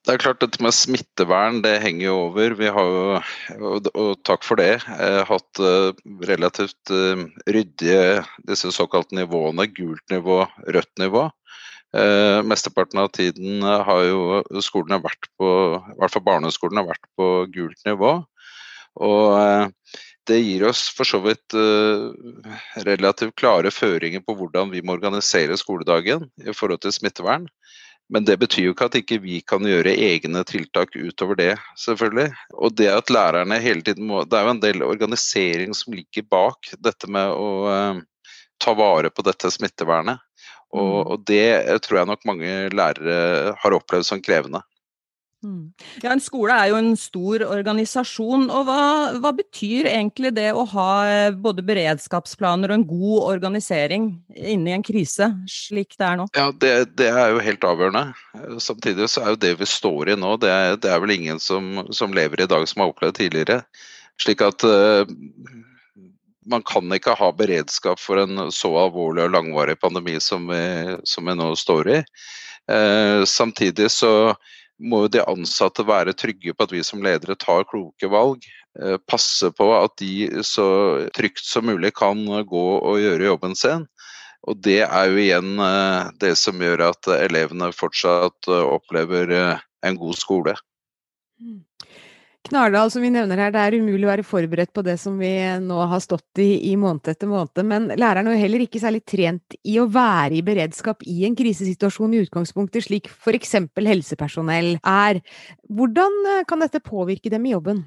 Det 0.08 0.14
er 0.16 0.22
klart 0.24 0.40
Dette 0.40 0.64
med 0.64 0.72
smittevern 0.72 1.58
det 1.66 1.82
henger 1.84 2.06
jo 2.06 2.20
over. 2.30 2.54
Vi 2.56 2.70
har 2.72 2.86
jo, 2.88 3.80
og, 3.92 4.14
takk 4.24 4.46
for 4.48 4.56
det, 4.56 4.78
eh, 4.96 5.20
hatt 5.28 5.60
eh, 5.60 5.90
relativt 6.30 6.94
eh, 6.96 7.26
ryddige 7.52 8.22
disse 8.48 8.72
såkalte 8.72 9.18
nivåene. 9.20 9.68
Gult 9.76 10.06
nivå, 10.14 10.46
rødt 10.64 10.94
nivå. 11.04 11.26
Eh, 11.96 12.40
mesteparten 12.44 13.00
av 13.00 13.08
tiden 13.16 13.64
har 13.64 14.02
jo 14.04 14.42
skolene 14.64 15.00
vært 15.04 15.30
på, 15.40 15.50
i 15.80 15.96
hvert 16.00 16.14
fall 16.14 16.26
barneskolen 16.26 16.82
har 16.82 16.90
vært 16.90 17.08
på 17.16 17.30
gult 17.54 17.88
nivå. 17.88 18.18
Og 19.08 19.38
eh, 19.40 20.04
det 20.28 20.42
gir 20.42 20.66
oss 20.68 20.88
for 20.92 21.08
så 21.08 21.22
vidt 21.24 21.56
eh, 21.56 22.58
relativt 22.88 23.38
klare 23.40 23.72
føringer 23.72 24.24
på 24.26 24.36
hvordan 24.36 24.74
vi 24.74 24.84
må 24.84 24.98
organisere 24.98 25.58
skoledagen 25.60 26.28
i 26.44 26.56
forhold 26.56 26.84
til 26.84 26.96
smittevern. 26.96 27.48
Men 28.12 28.24
det 28.24 28.38
betyr 28.40 28.70
jo 28.70 28.74
ikke 28.74 28.88
at 28.88 28.96
ikke 28.96 29.20
vi 29.24 29.40
kan 29.44 29.66
gjøre 29.68 29.92
egne 29.92 30.44
tiltak 30.48 30.94
utover 30.96 31.40
det, 31.40 31.54
selvfølgelig. 31.80 32.30
Og 32.56 32.76
det 32.80 32.88
at 32.94 33.12
lærerne 33.12 33.60
hele 33.60 33.84
tiden 33.84 34.08
må 34.08 34.24
Det 34.24 34.38
er 34.40 34.46
jo 34.48 34.54
en 34.54 34.64
del 34.64 34.86
organisering 34.86 35.76
som 35.76 35.96
ligger 35.96 36.24
bak 36.32 36.72
dette 36.80 37.10
med 37.12 37.34
å 37.36 37.50
uh, 37.68 38.00
ta 38.64 38.74
vare 38.80 39.12
på 39.12 39.28
dette 39.28 39.52
smittevernet. 39.52 40.24
Og, 40.76 40.88
mm. 40.88 41.12
og 41.14 41.28
det 41.30 41.82
tror 41.86 42.02
jeg 42.02 42.12
nok 42.12 42.26
mange 42.28 42.56
lærere 42.76 43.54
har 43.62 43.78
opplevd 43.78 44.10
som 44.10 44.24
krevende. 44.24 44.64
Mm. 45.46 45.70
Ja, 46.02 46.12
En 46.16 46.22
skole 46.22 46.56
er 46.56 46.72
jo 46.72 46.80
en 46.80 46.96
stor 46.98 47.44
organisasjon. 47.46 48.48
og 48.50 48.66
hva, 48.66 48.80
hva, 49.22 49.32
betyr 49.38 49.86
egentlig 49.92 50.34
det 50.36 50.50
å 50.54 50.66
ha 50.74 50.90
eh, 51.06 51.30
både 51.32 51.66
beredskapsplaner 51.66 52.74
og 52.74 52.80
en 52.80 52.88
god 52.90 53.28
organisering 53.36 54.10
inne 54.34 54.72
i 54.72 54.76
en 54.78 54.86
krise, 54.86 55.30
slik 55.52 55.94
det 55.98 56.08
er 56.08 56.18
nå? 56.18 56.28
Ja, 56.38 56.50
Det, 56.52 56.74
det 56.98 57.12
er 57.12 57.36
jo 57.36 57.44
helt 57.46 57.70
avgjørende. 57.70 58.06
Samtidig 58.64 59.12
så 59.14 59.24
er 59.24 59.36
jo 59.36 59.44
det 59.46 59.54
vi 59.62 59.70
står 59.70 60.14
i 60.14 60.18
nå, 60.18 60.36
det 60.42 60.50
er, 60.50 60.82
det 60.82 60.92
er 60.92 61.06
vel 61.06 61.14
ingen 61.14 61.40
som, 61.40 61.86
som, 61.94 62.16
lever 62.18 62.42
i 62.42 62.50
dag 62.50 62.66
som 62.68 62.82
har 62.82 62.92
opplevd 62.92 63.20
tidligere. 63.22 63.62
Slik 64.18 64.42
at 64.42 64.64
uh, 64.66 65.06
man 66.50 66.64
kan 66.66 66.92
ikke 66.96 67.16
ha 67.20 67.32
beredskap 67.36 68.00
for 68.02 68.22
en 68.22 68.48
så 68.56 68.72
alvorlig 68.80 69.26
og 69.28 69.34
langvarig 69.36 69.78
pandemi 69.80 70.18
som 70.24 70.48
vi, 70.52 70.62
som 71.08 71.28
vi 71.28 71.36
nå 71.38 71.52
står 71.60 71.92
i. 71.92 71.98
Eh, 72.72 73.24
samtidig 73.28 73.92
så 73.92 74.36
må 74.78 75.04
jo 75.06 75.12
de 75.18 75.26
ansatte 75.26 75.86
være 75.88 76.16
trygge 76.18 76.54
på 76.54 76.68
at 76.68 76.74
vi 76.76 76.84
som 76.86 77.04
ledere 77.04 77.38
tar 77.40 77.66
kloke 77.70 78.10
valg. 78.12 78.46
Eh, 78.80 78.98
passe 79.10 79.50
på 79.58 79.70
at 79.76 79.98
de 80.02 80.44
så 80.46 80.68
trygt 81.16 81.46
som 81.46 81.68
mulig 81.68 81.96
kan 81.98 82.20
gå 82.26 82.66
og 82.78 83.00
gjøre 83.02 83.32
jobben 83.32 83.56
sin. 83.58 83.88
Og 84.48 84.60
det 84.64 84.84
er 84.86 85.10
jo 85.10 85.22
igjen 85.22 85.58
eh, 85.60 86.12
det 86.22 86.36
som 86.40 86.62
gjør 86.62 86.88
at 86.92 87.10
elevene 87.18 87.72
fortsatt 87.76 88.52
eh, 88.52 88.68
opplever 88.78 89.34
en 89.86 89.98
god 89.98 90.20
skole. 90.20 90.54
Mm. 91.42 91.67
Knardal, 92.48 92.92
som 92.94 93.04
vi 93.04 93.10
nevner 93.12 93.40
her, 93.42 93.52
det 93.52 93.62
er 93.62 93.76
umulig 93.78 94.08
å 94.08 94.12
være 94.12 94.26
forberedt 94.26 94.72
på 94.76 94.84
det 94.86 94.96
som 95.02 95.18
vi 95.20 95.32
nå 95.64 95.82
har 95.92 96.02
stått 96.04 96.40
i 96.42 96.72
i 96.72 96.76
måned 96.80 97.10
etter 97.12 97.30
måned. 97.30 97.60
Men 97.68 97.90
læreren 98.00 98.30
er 98.32 98.40
heller 98.40 98.64
ikke 98.64 98.82
særlig 98.82 99.04
trent 99.08 99.58
i 99.68 99.76
å 99.82 99.88
være 99.92 100.40
i 100.40 100.46
beredskap 100.46 101.04
i 101.08 101.26
en 101.28 101.36
krisesituasjon 101.38 102.16
i 102.16 102.24
utgangspunktet, 102.26 102.88
slik 102.88 103.12
f.eks. 103.12 103.58
helsepersonell 103.76 104.78
er. 104.80 105.22
Hvordan 105.68 106.18
eh, 106.34 106.44
kan 106.48 106.64
dette 106.64 106.84
påvirke 106.84 107.32
dem 107.34 107.46
i 107.48 107.54
jobben? 107.54 107.86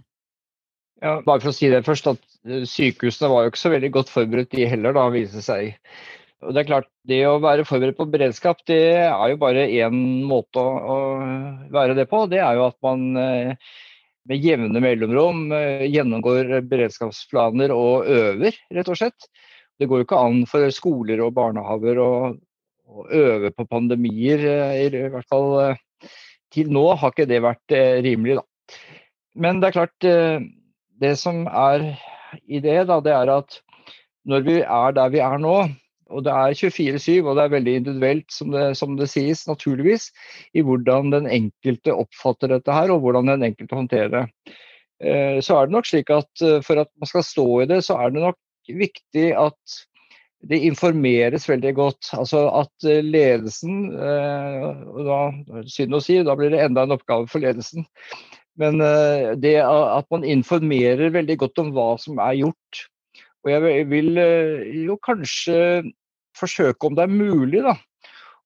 Ja, 1.01 1.19
bare 1.25 1.41
for 1.41 1.51
å 1.53 1.57
si 1.57 1.73
det 1.73 1.85
først, 1.87 2.11
at 2.13 2.21
eh, 2.45 2.65
Sykehusene 2.69 3.33
var 3.33 3.45
jo 3.45 3.53
ikke 3.55 3.65
så 3.65 3.73
veldig 3.73 3.93
godt 3.97 4.13
forberedt 4.13 4.53
de 4.53 4.69
heller, 4.69 4.97
da, 4.97 5.09
viser 5.15 5.45
seg. 5.45 5.77
Og 6.45 6.57
det 6.57 6.63
er 6.63 6.71
klart, 6.71 6.89
det 7.09 7.21
å 7.29 7.39
være 7.41 7.67
forberedt 7.69 7.99
på 7.99 8.09
beredskap, 8.13 8.61
det 8.69 8.83
er 9.07 9.33
jo 9.33 9.41
bare 9.41 9.69
én 9.69 9.97
måte 10.29 10.61
å 10.61 10.99
være 11.73 11.97
det 11.99 12.07
på. 12.13 12.25
Det 12.33 12.41
er 12.41 12.57
jo 12.61 12.69
at 12.69 12.77
man 12.85 13.09
eh, 13.21 13.73
med 14.29 14.45
jevne 14.45 14.83
mellomrom 14.83 15.49
eh, 15.55 15.87
gjennomgår 15.89 16.61
beredskapsplaner 16.69 17.73
og 17.75 18.09
øver, 18.11 18.57
rett 18.75 18.91
og 18.93 18.99
slett. 19.01 19.29
Det 19.81 19.89
går 19.89 20.03
jo 20.03 20.09
ikke 20.09 20.21
an 20.21 20.43
for 20.49 20.67
skoler 20.75 21.23
og 21.25 21.35
barnehager 21.39 22.01
å, 22.03 22.11
å 22.91 23.07
øve 23.17 23.53
på 23.57 23.67
pandemier. 23.71 24.45
Eh, 24.45 24.85
I 24.89 25.09
hvert 25.15 25.31
fall 25.31 25.51
eh, 25.65 26.13
til 26.53 26.73
nå 26.75 26.85
har 26.99 27.15
ikke 27.15 27.29
det 27.31 27.43
vært 27.45 27.77
rimelig, 28.05 28.41
da. 28.41 28.47
Men 29.41 29.61
det 29.63 29.69
er 29.69 29.77
klart, 29.77 30.07
det 31.01 31.13
som 31.21 31.45
er 31.47 31.85
i 32.51 32.59
det, 32.59 32.81
da, 32.89 32.97
det 32.99 33.13
er 33.15 33.31
at 33.31 33.61
når 34.27 34.43
vi 34.49 34.57
er 34.59 34.97
der 34.97 35.13
vi 35.15 35.21
er 35.23 35.39
nå, 35.39 35.55
og 36.11 36.25
det 36.27 36.35
er 36.35 36.57
24-7, 36.59 37.21
og 37.23 37.37
det 37.39 37.45
er 37.45 37.55
veldig 37.55 37.77
individuelt, 37.81 38.27
som 38.35 38.51
det, 38.55 38.65
som 38.79 38.97
det, 38.99 39.09
sies, 39.13 39.47
naturligvis, 39.49 40.11
i 40.55 40.65
hvordan 40.67 41.15
den 41.15 41.31
enkelte 41.31 41.95
oppfatter 41.95 42.53
dette 42.53 42.75
her, 42.75 42.93
og 42.93 43.05
hvordan 43.05 43.31
den 43.31 43.47
enkelte 43.51 43.79
håndterer 43.79 44.13
det. 44.17 44.25
Eh, 45.01 45.39
så 45.41 45.57
er 45.57 45.69
det 45.69 45.77
nok 45.77 45.89
slik 45.89 46.11
at 46.13 46.45
eh, 46.45 46.59
for 46.65 46.83
at 46.83 46.91
man 47.01 47.09
skal 47.09 47.25
stå 47.25 47.47
i 47.63 47.69
det, 47.71 47.81
så 47.87 47.97
er 47.97 48.13
det 48.13 48.25
nok 48.25 48.37
viktig 48.69 49.31
at 49.39 49.79
det 50.51 50.61
informeres 50.69 51.49
veldig 51.49 51.73
godt. 51.77 52.13
Altså 52.17 52.45
at 52.61 52.89
eh, 52.89 53.01
ledelsen 53.05 53.91
og 53.97 55.01
da, 55.09 55.21
Synd 55.69 55.97
å 55.97 56.03
si, 56.05 56.21
da 56.25 56.37
blir 56.37 56.53
det 56.53 56.63
enda 56.65 56.85
en 56.85 56.97
oppgave 56.97 57.29
for 57.33 57.45
ledelsen. 57.45 57.89
Men 58.61 58.77
det 59.41 59.55
at 59.63 60.05
man 60.13 60.25
informerer 60.27 61.15
veldig 61.15 61.37
godt 61.41 61.61
om 61.63 61.71
hva 61.73 61.95
som 62.03 62.19
er 62.21 62.35
gjort. 62.43 62.81
Og 63.41 63.53
jeg 63.55 63.87
vil 63.89 64.19
jo 64.85 64.99
kanskje 65.01 65.55
forsøke 66.39 66.87
om 66.87 66.97
det 66.97 67.07
er 67.07 67.15
mulig 67.15 67.63
da, 67.65 67.75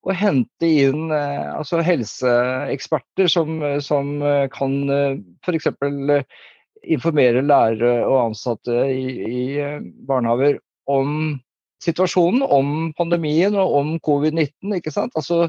å 0.04 0.14
hente 0.16 0.68
inn 0.68 1.12
eh, 1.14 1.46
altså 1.54 1.80
helseeksperter 1.84 3.30
som, 3.30 3.62
som 3.84 4.18
eh, 4.22 4.46
kan 4.52 4.76
eh, 4.92 5.16
f.eks. 5.44 5.70
informere 6.84 7.44
lærere 7.44 8.04
og 8.04 8.20
ansatte 8.26 8.84
i, 8.92 9.06
i 9.24 9.44
barnehager 10.08 10.60
om 10.90 11.38
situasjonen, 11.84 12.44
om 12.44 12.92
pandemien 12.96 13.56
og 13.60 13.78
om 13.80 13.94
covid-19. 14.04 14.76
ikke 14.78 14.92
sant? 14.94 15.16
Altså, 15.16 15.48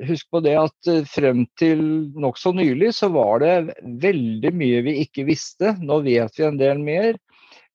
Husk 0.00 0.30
på 0.32 0.40
det 0.40 0.54
at 0.56 0.88
frem 1.10 1.42
til 1.60 1.80
nokså 2.16 2.54
nylig 2.56 2.94
så 2.96 3.10
var 3.12 3.42
det 3.42 3.74
veldig 4.00 4.52
mye 4.56 4.78
vi 4.86 4.94
ikke 5.02 5.26
visste. 5.28 5.74
Nå 5.82 5.98
vet 6.06 6.38
vi 6.38 6.46
en 6.46 6.56
del 6.56 6.80
mer. 6.80 7.18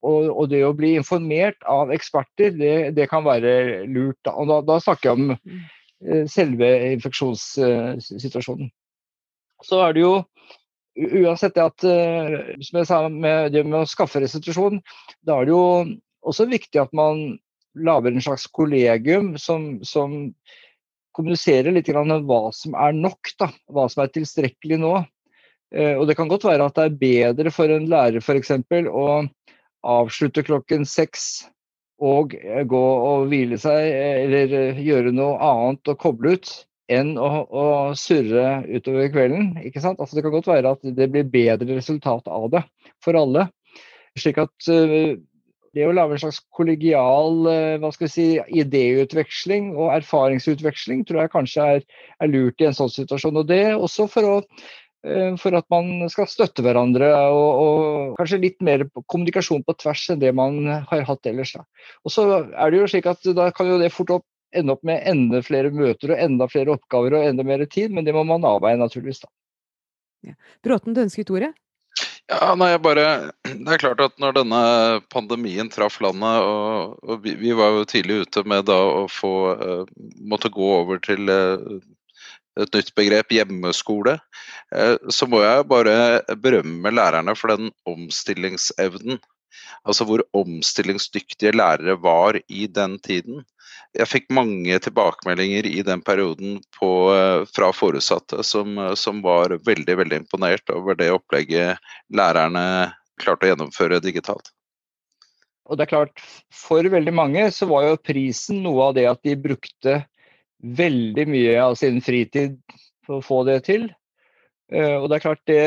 Og, 0.06 0.30
og, 0.30 0.50
det 0.52 0.62
å 0.66 0.76
bli 0.78 0.94
informert 1.00 1.64
av 1.70 1.94
eksperter, 1.96 2.54
det, 2.60 2.76
det 2.98 3.08
kan 3.10 3.26
være 3.26 3.86
lurt. 3.90 4.22
Og 4.30 4.50
da, 4.52 4.60
da 4.68 4.80
snakker 4.84 5.10
jeg 5.10 5.18
om 5.18 5.32
eh, 5.34 6.26
selve 6.30 6.70
infeksjonssituasjonen. 6.94 8.70
Så 9.66 9.80
er 9.82 9.96
det 9.96 10.04
jo 10.04 10.14
uansett 10.96 11.56
det 11.56 11.64
at 11.66 11.88
eh, 11.90 12.36
som 12.64 12.80
jeg 12.80 12.90
sa 12.90 13.00
med 13.10 13.56
det 13.56 13.66
med 13.68 13.82
å 13.82 13.90
skaffe 13.90 14.22
restitusjon, 14.24 14.80
da 15.26 15.40
er 15.40 15.50
det 15.50 15.56
jo 15.56 15.66
også 16.26 16.48
viktig 16.52 16.82
at 16.82 16.94
man 16.96 17.26
lager 17.76 18.14
en 18.14 18.24
slags 18.24 18.46
kollegium 18.56 19.34
som, 19.42 19.76
som 19.84 20.30
kommuniserer 21.16 21.76
litt 21.76 21.90
hva 21.92 22.40
som 22.56 22.76
er 22.80 22.96
nok, 22.96 23.34
da, 23.40 23.50
hva 23.72 23.88
som 23.92 24.04
er 24.04 24.14
tilstrekkelig 24.16 24.80
nå. 24.82 24.94
Eh, 25.76 25.96
og 25.98 26.08
Det 26.08 26.16
kan 26.16 26.32
godt 26.32 26.48
være 26.48 26.68
at 26.70 26.78
det 26.78 26.86
er 26.86 27.00
bedre 27.02 27.54
for 27.54 27.72
en 27.72 27.90
lærer 27.92 28.24
f.eks. 28.24 28.54
å 28.88 29.08
avslutte 29.86 30.44
klokken 30.46 30.86
seks 30.90 31.46
og 32.04 32.36
eh, 32.38 32.64
gå 32.68 32.86
og 33.10 33.28
hvile 33.32 33.60
seg 33.62 33.90
eller 33.90 34.56
eh, 34.60 34.82
gjøre 34.84 35.14
noe 35.16 35.38
annet 35.40 35.94
og 35.94 36.00
koble 36.02 36.36
ut, 36.36 36.52
enn 36.92 37.16
å, 37.18 37.30
å 37.50 37.68
surre 37.98 38.62
utover 38.70 39.10
kvelden. 39.14 39.56
ikke 39.66 39.82
sant? 39.82 40.02
Altså 40.02 40.18
Det 40.18 40.26
kan 40.26 40.36
godt 40.36 40.52
være 40.52 40.76
at 40.76 40.92
det 40.98 41.08
blir 41.14 41.30
bedre 41.30 41.80
resultat 41.80 42.28
av 42.30 42.52
det 42.54 42.66
for 43.04 43.18
alle. 43.18 43.48
Slik 44.20 44.38
at 44.40 44.70
det 45.76 45.84
å 45.84 45.92
lage 45.92 46.16
en 46.16 46.22
slags 46.22 46.38
kollegial 46.56 47.42
hva 47.82 47.90
skal 47.92 48.06
vi 48.06 48.12
si, 48.14 48.28
idéutveksling 48.62 49.74
og 49.74 49.90
erfaringsutveksling 49.98 51.02
tror 51.10 51.24
jeg 51.24 51.34
kanskje 51.34 51.66
er, 51.74 51.84
er 52.22 52.32
lurt 52.32 52.62
i 52.62 52.70
en 52.70 52.78
sånn 52.78 52.94
situasjon. 52.94 53.42
Og 53.42 53.50
det 53.50 53.64
også 53.74 54.06
for 54.14 54.30
å 54.30 54.38
Eh, 54.46 54.85
for 55.42 55.54
at 55.58 55.68
man 55.70 56.08
skal 56.10 56.28
støtte 56.30 56.64
hverandre 56.66 57.12
og, 57.30 57.50
og, 57.62 58.14
kanskje 58.20 58.42
litt 58.42 58.64
mer 58.66 58.86
kommunikasjon 59.06 59.66
på 59.68 59.76
tvers 59.84 60.06
enn 60.14 60.22
det 60.24 60.32
man 60.34 60.64
har 60.90 61.04
hatt 61.06 61.30
ellers. 61.30 61.54
Da. 61.54 61.66
Og 62.06 62.14
så 62.14 62.26
er 62.42 62.74
det 62.74 62.80
jo 62.80 62.88
slik 62.90 63.10
at 63.12 63.28
Da 63.38 63.52
kan 63.56 63.70
jo 63.70 63.78
det 63.82 63.92
fort 63.94 64.16
opp, 64.18 64.26
ende 64.56 64.74
opp 64.74 64.86
med 64.88 65.04
enda 65.06 65.42
flere 65.46 65.70
møter 65.74 66.16
og 66.16 66.24
enda 66.26 66.48
flere 66.50 66.74
oppgaver 66.74 67.20
og 67.20 67.28
enda 67.28 67.46
mer 67.46 67.66
tid, 67.70 67.94
men 67.94 68.08
det 68.08 68.16
må 68.16 68.24
man 68.26 68.48
avveie 68.48 68.80
naturligvis. 68.82 69.22
da. 69.26 69.32
Ja. 70.32 70.36
Bråten, 70.66 70.96
du 70.96 71.04
ønsket 71.06 71.30
ordet? 71.34 71.54
Ja, 72.26 72.56
nei, 72.58 72.72
bare, 72.82 73.32
Det 73.46 73.76
er 73.76 73.82
klart 73.82 74.02
at 74.02 74.16
når 74.20 74.40
denne 74.40 74.62
pandemien 75.14 75.70
traff 75.70 76.00
landet, 76.02 76.42
og, 76.42 76.96
og 77.06 77.22
vi, 77.22 77.36
vi, 77.38 77.52
var 77.54 77.76
jo 77.76 77.86
tidlig 77.90 78.24
ute 78.26 78.44
med 78.50 78.66
da 78.70 78.80
å 78.82 79.04
få 79.12 79.34
uh, 79.54 79.84
måtte 80.26 80.50
gå 80.54 80.72
over 80.80 81.00
til 81.06 81.30
uh, 81.30 81.78
et 82.62 82.76
nytt 82.76 82.92
begrep, 82.98 83.34
hjemmeskole, 83.36 84.18
eh, 84.76 84.96
så 85.12 85.28
må 85.30 85.42
jeg 85.44 85.68
bare 85.72 85.96
berømme 86.42 86.94
lærerne 86.94 87.36
for 87.38 87.56
den 87.56 87.72
omstillingsevnen. 87.90 89.20
Altså 89.86 90.06
hvor 90.08 90.24
omstillingsdyktige 90.36 91.56
lærere 91.56 91.98
var 92.02 92.40
i 92.50 92.66
den 92.68 92.98
tiden. 93.00 93.44
Jeg 93.96 94.10
fikk 94.12 94.28
mange 94.36 94.80
tilbakemeldinger 94.84 95.68
i 95.70 95.82
den 95.86 96.02
perioden 96.04 96.60
på, 96.80 96.92
eh, 97.16 97.46
fra 97.56 97.72
foresatte 97.76 98.44
som, 98.44 98.78
som 98.96 99.22
var 99.24 99.58
veldig, 99.68 100.00
veldig 100.04 100.22
imponert 100.24 100.76
over 100.76 100.98
det 101.00 101.14
opplegget 101.16 101.80
lærerne 102.12 102.94
klarte 103.22 103.48
å 103.48 103.54
gjennomføre 103.54 104.02
digitalt. 104.04 104.52
Og 105.66 105.78
det 105.78 105.88
er 105.88 105.94
klart, 105.96 106.20
For 106.54 106.86
veldig 106.86 107.14
mange 107.16 107.46
så 107.54 107.68
var 107.70 107.88
jo 107.88 108.02
prisen 108.02 108.62
noe 108.66 108.90
av 108.90 108.98
det 108.98 109.08
at 109.10 109.24
de 109.26 109.34
brukte 109.40 110.04
veldig 110.66 111.28
mye 111.30 111.54
av 111.62 111.78
sin 111.80 112.02
fritid 112.04 112.58
for 113.06 113.20
å 113.20 113.26
få 113.26 113.44
det 113.48 113.62
til. 113.68 113.88
Uh, 114.74 114.98
og 114.98 115.10
det 115.10 115.18
er 115.18 115.24
klart, 115.26 115.44
det, 115.50 115.62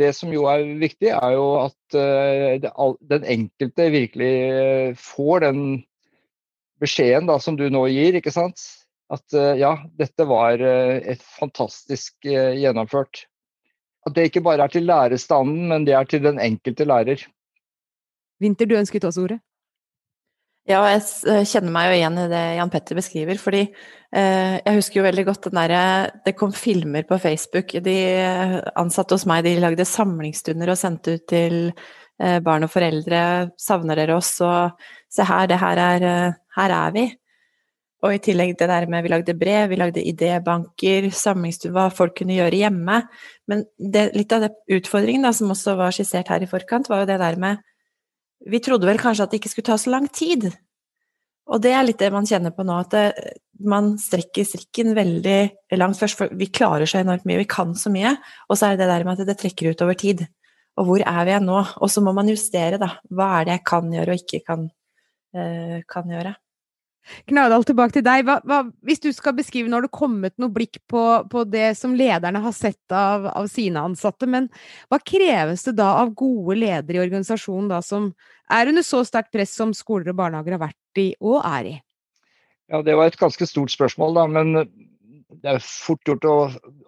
det, 0.00 0.12
som 0.16 0.32
jo 0.32 0.46
er 0.48 0.64
viktig, 0.80 1.10
er 1.12 1.36
jo 1.36 1.48
at 1.66 1.76
det, 1.92 2.72
den 3.10 3.26
enkelte 3.36 3.88
virkelig 3.92 4.32
uh, 4.48 4.98
får 5.00 5.44
den 5.44 5.62
beskjeden 6.80 7.28
da, 7.28 7.36
som 7.42 7.58
du 7.58 7.66
nå 7.72 7.84
gir, 7.92 8.16
ikke 8.16 8.32
sant. 8.32 8.62
At 9.08 9.32
ja, 9.56 9.70
dette 9.96 10.26
var 10.28 10.60
et 10.60 11.22
fantastisk 11.24 12.26
gjennomført. 12.28 13.22
At 14.04 14.12
det 14.14 14.26
ikke 14.28 14.42
bare 14.44 14.66
er 14.66 14.74
til 14.74 14.84
lærerstanden, 14.84 15.64
men 15.72 15.86
det 15.88 15.96
er 15.96 16.04
til 16.04 16.20
den 16.26 16.36
enkelte 16.38 16.84
lærer. 16.84 17.24
Vinter, 18.38 18.68
du 18.68 18.76
ønsket 18.76 19.08
også 19.08 19.24
ordet? 19.24 19.40
Ja, 20.68 20.82
jeg 20.84 21.00
eh, 21.32 21.46
kjenner 21.48 21.72
meg 21.72 21.86
jo 21.88 21.94
igjen 21.96 22.18
i 22.20 22.26
det 22.28 22.42
Jan 22.58 22.72
Petter 22.72 22.98
beskriver. 22.98 23.38
Fordi 23.40 23.62
eh, 23.64 24.56
jeg 24.60 24.74
husker 24.76 25.00
jo 25.00 25.04
veldig 25.06 25.24
godt 25.30 25.48
den 25.48 25.60
derre 25.62 25.84
Det 26.26 26.34
kom 26.36 26.52
filmer 26.52 27.06
på 27.08 27.16
Facebook. 27.22 27.72
De 27.84 27.94
ansatte 28.76 29.16
hos 29.16 29.24
meg 29.28 29.46
de 29.46 29.54
lagde 29.62 29.86
samlingsstunder 29.88 30.74
og 30.74 30.80
sendte 30.80 31.16
ut 31.16 31.24
til 31.30 31.56
eh, 31.70 32.36
barn 32.44 32.68
og 32.68 32.72
foreldre. 32.74 33.22
'Savner 33.56 33.96
dere 33.96 34.18
oss?' 34.18 34.42
og 34.44 34.76
'Se 35.08 35.24
her, 35.24 35.48
det 35.48 35.58
her 35.62 35.80
er 35.80 36.04
eh, 36.04 36.36
Her 36.58 36.76
er 36.82 36.92
vi'. 36.92 37.08
Og 38.04 38.14
i 38.14 38.20
tillegg 38.22 38.52
det 38.58 38.68
der 38.68 38.86
med 38.86 39.02
vi 39.02 39.08
lagde 39.10 39.34
brev, 39.34 39.70
vi 39.70 39.76
lagde 39.76 40.04
idébanker, 40.04 41.08
samlingsstue, 41.10 41.72
hva 41.72 41.88
folk 41.90 42.14
kunne 42.20 42.36
gjøre 42.36 42.60
hjemme. 42.60 43.00
Men 43.48 43.64
det, 43.74 44.12
litt 44.14 44.32
av 44.32 44.44
det 44.44 44.52
utfordringen 44.70 45.26
da, 45.26 45.32
som 45.32 45.50
også 45.50 45.74
var 45.80 45.96
skissert 45.96 46.28
her 46.28 46.44
i 46.44 46.50
forkant, 46.50 46.86
var 46.88 47.02
jo 47.02 47.08
det 47.10 47.18
der 47.18 47.40
med 47.40 47.58
vi 48.46 48.60
trodde 48.62 48.86
vel 48.88 49.00
kanskje 49.00 49.26
at 49.26 49.32
det 49.32 49.40
ikke 49.40 49.52
skulle 49.52 49.68
ta 49.70 49.78
så 49.80 49.92
lang 49.92 50.08
tid. 50.14 50.48
Og 51.48 51.62
det 51.64 51.72
er 51.72 51.86
litt 51.86 52.00
det 52.00 52.10
man 52.12 52.26
kjenner 52.28 52.52
på 52.54 52.64
nå, 52.66 52.76
at 52.84 52.92
det, 52.92 53.04
man 53.64 53.94
strekker 54.00 54.46
strikken 54.46 54.92
veldig 54.96 55.38
langt 55.80 55.98
først. 55.98 56.18
For 56.20 56.34
vi 56.38 56.50
klarer 56.52 56.88
så 56.88 57.00
enormt 57.00 57.24
mye, 57.28 57.40
vi 57.40 57.48
kan 57.48 57.72
så 57.78 57.92
mye. 57.92 58.14
Og 58.48 58.58
så 58.58 58.68
er 58.68 58.76
det 58.76 58.84
det 58.84 58.90
der 58.92 59.06
med 59.08 59.22
at 59.22 59.30
det 59.30 59.38
trekker 59.40 59.72
ut 59.72 59.86
over 59.86 59.98
tid. 59.98 60.26
Og 60.78 60.86
hvor 60.86 61.02
er 61.02 61.22
vi 61.26 61.38
nå? 61.42 61.62
Og 61.82 61.90
så 61.90 62.02
må 62.04 62.12
man 62.14 62.28
justere, 62.30 62.78
da. 62.80 62.92
Hva 63.10 63.30
er 63.38 63.48
det 63.48 63.56
jeg 63.56 63.64
kan 63.72 63.88
gjøre 63.94 64.14
og 64.14 64.22
ikke 64.22 64.44
kan, 64.46 64.68
uh, 65.34 65.78
kan 65.88 66.14
gjøre? 66.14 66.36
Knadal, 67.28 67.64
tilbake 67.66 67.98
til 67.98 68.04
deg. 68.06 68.24
Hva, 68.26 68.38
hva, 68.46 68.60
hvis 68.86 69.02
du 69.04 69.10
skal 69.16 69.36
beskrive, 69.38 69.68
Nå 69.68 69.78
har 69.78 69.86
det 69.86 69.94
kommet 69.94 70.34
noe 70.40 70.52
blikk 70.52 70.80
på, 70.90 71.04
på 71.30 71.44
det 71.48 71.72
som 71.78 71.96
lederne 71.96 72.42
har 72.44 72.54
sett 72.56 72.94
av, 72.94 73.28
av, 73.32 73.48
sine 73.50 73.82
ansatte, 73.90 74.28
men 74.30 74.48
hva 74.88 75.00
kreves 75.02 75.66
det 75.68 75.76
da 75.80 75.92
av 76.02 76.14
gode 76.18 76.58
ledere 76.58 76.98
i 76.98 77.02
organisasjonen 77.04 77.70
da, 77.72 77.82
som 77.84 78.10
er 78.52 78.70
under 78.70 78.86
så 78.86 79.02
sterkt 79.06 79.32
press 79.34 79.54
som 79.56 79.74
skoler 79.76 80.12
og 80.12 80.20
barnehager 80.20 80.56
har 80.56 80.66
vært 80.68 81.02
i 81.02 81.10
og 81.20 81.40
er 81.42 81.72
i? 81.72 81.76
Ja, 82.68 82.82
Det 82.84 82.96
var 82.96 83.08
et 83.08 83.20
ganske 83.20 83.48
stort 83.48 83.72
spørsmål, 83.72 84.16
da, 84.18 84.26
men 84.28 84.54
det 85.42 85.54
er 85.54 85.62
fort 85.62 86.04
gjort 86.08 86.24
å, 86.28 86.36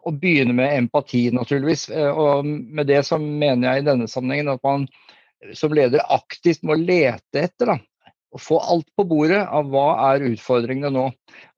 å 0.04 0.12
begynne 0.16 0.54
med 0.56 0.72
empati, 0.76 1.26
naturligvis. 1.34 1.88
Og 1.92 2.46
med 2.46 2.88
det 2.88 3.02
så 3.08 3.18
mener 3.20 3.68
jeg 3.68 3.82
i 3.82 3.88
denne 3.88 4.08
sammenhengen 4.08 4.52
at 4.54 4.64
man 4.64 4.86
som 5.56 5.72
leder 5.72 6.04
aktivt 6.12 6.64
må 6.66 6.76
lete 6.76 7.46
etter 7.46 7.72
da, 7.72 7.76
å 8.30 8.38
få 8.40 8.58
alt 8.62 8.88
på 8.96 9.06
bordet 9.10 9.42
av 9.42 9.70
hva 9.72 9.88
er 10.12 10.26
utfordringene 10.30 10.92
nå. 10.94 11.06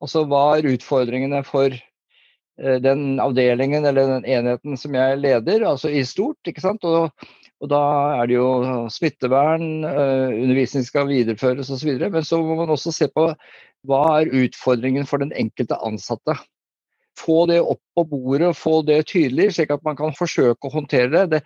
Altså 0.02 0.24
hva 0.28 0.44
er 0.56 0.70
utfordringene 0.72 1.42
for 1.46 1.68
eh, 1.72 2.78
den 2.85 3.20
avdelingen 3.22 3.85
eller 3.88 4.16
den 4.16 4.28
enheten 4.38 4.78
som 4.80 4.96
jeg 4.96 5.20
leder, 5.20 5.66
altså 5.68 5.92
i 5.92 6.04
stort. 6.08 6.40
ikke 6.48 6.64
sant? 6.64 6.87
Og, 6.88 7.11
og 7.62 7.70
da 7.70 7.82
er 8.22 8.30
det 8.30 8.38
jo 8.38 8.48
smittevern, 8.92 9.85
eh, 9.88 10.38
undervisning 10.38 10.87
skal 10.88 11.11
videreføres 11.11 11.70
osv. 11.74 11.92
Men 12.06 12.24
så 12.26 12.40
må 12.40 12.56
man 12.62 12.72
også 12.72 12.94
se 12.94 13.11
på 13.12 13.28
hva 13.88 14.02
er 14.20 14.32
utfordringen 14.44 15.06
for 15.08 15.22
den 15.22 15.35
enkelte 15.37 15.76
ansatte. 15.85 16.38
Få 17.18 17.44
det 17.50 17.61
opp 17.61 17.82
på 17.98 18.06
bordet, 18.08 18.54
få 18.56 18.80
det 18.88 19.02
tydelig, 19.11 19.50
slik 19.58 19.74
at 19.74 19.82
man 19.85 19.98
kan 19.98 20.14
forsøke 20.16 20.68
å 20.68 20.72
håndtere 20.72 21.12
det. 21.12 21.24
det. 21.35 21.42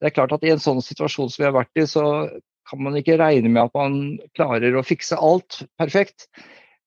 Det 0.00 0.08
er 0.08 0.14
klart 0.14 0.32
at 0.32 0.44
I 0.46 0.54
en 0.54 0.62
sånn 0.62 0.78
situasjon 0.84 1.28
som 1.32 1.42
vi 1.42 1.48
har 1.48 1.56
vært 1.56 1.82
i, 1.82 1.88
så 1.90 2.04
kan 2.70 2.82
man 2.86 2.96
ikke 2.98 3.18
regne 3.20 3.50
med 3.50 3.68
at 3.68 3.76
man 3.76 4.00
klarer 4.38 4.76
å 4.78 4.86
fikse 4.86 5.18
alt 5.18 5.62
perfekt. 5.80 6.28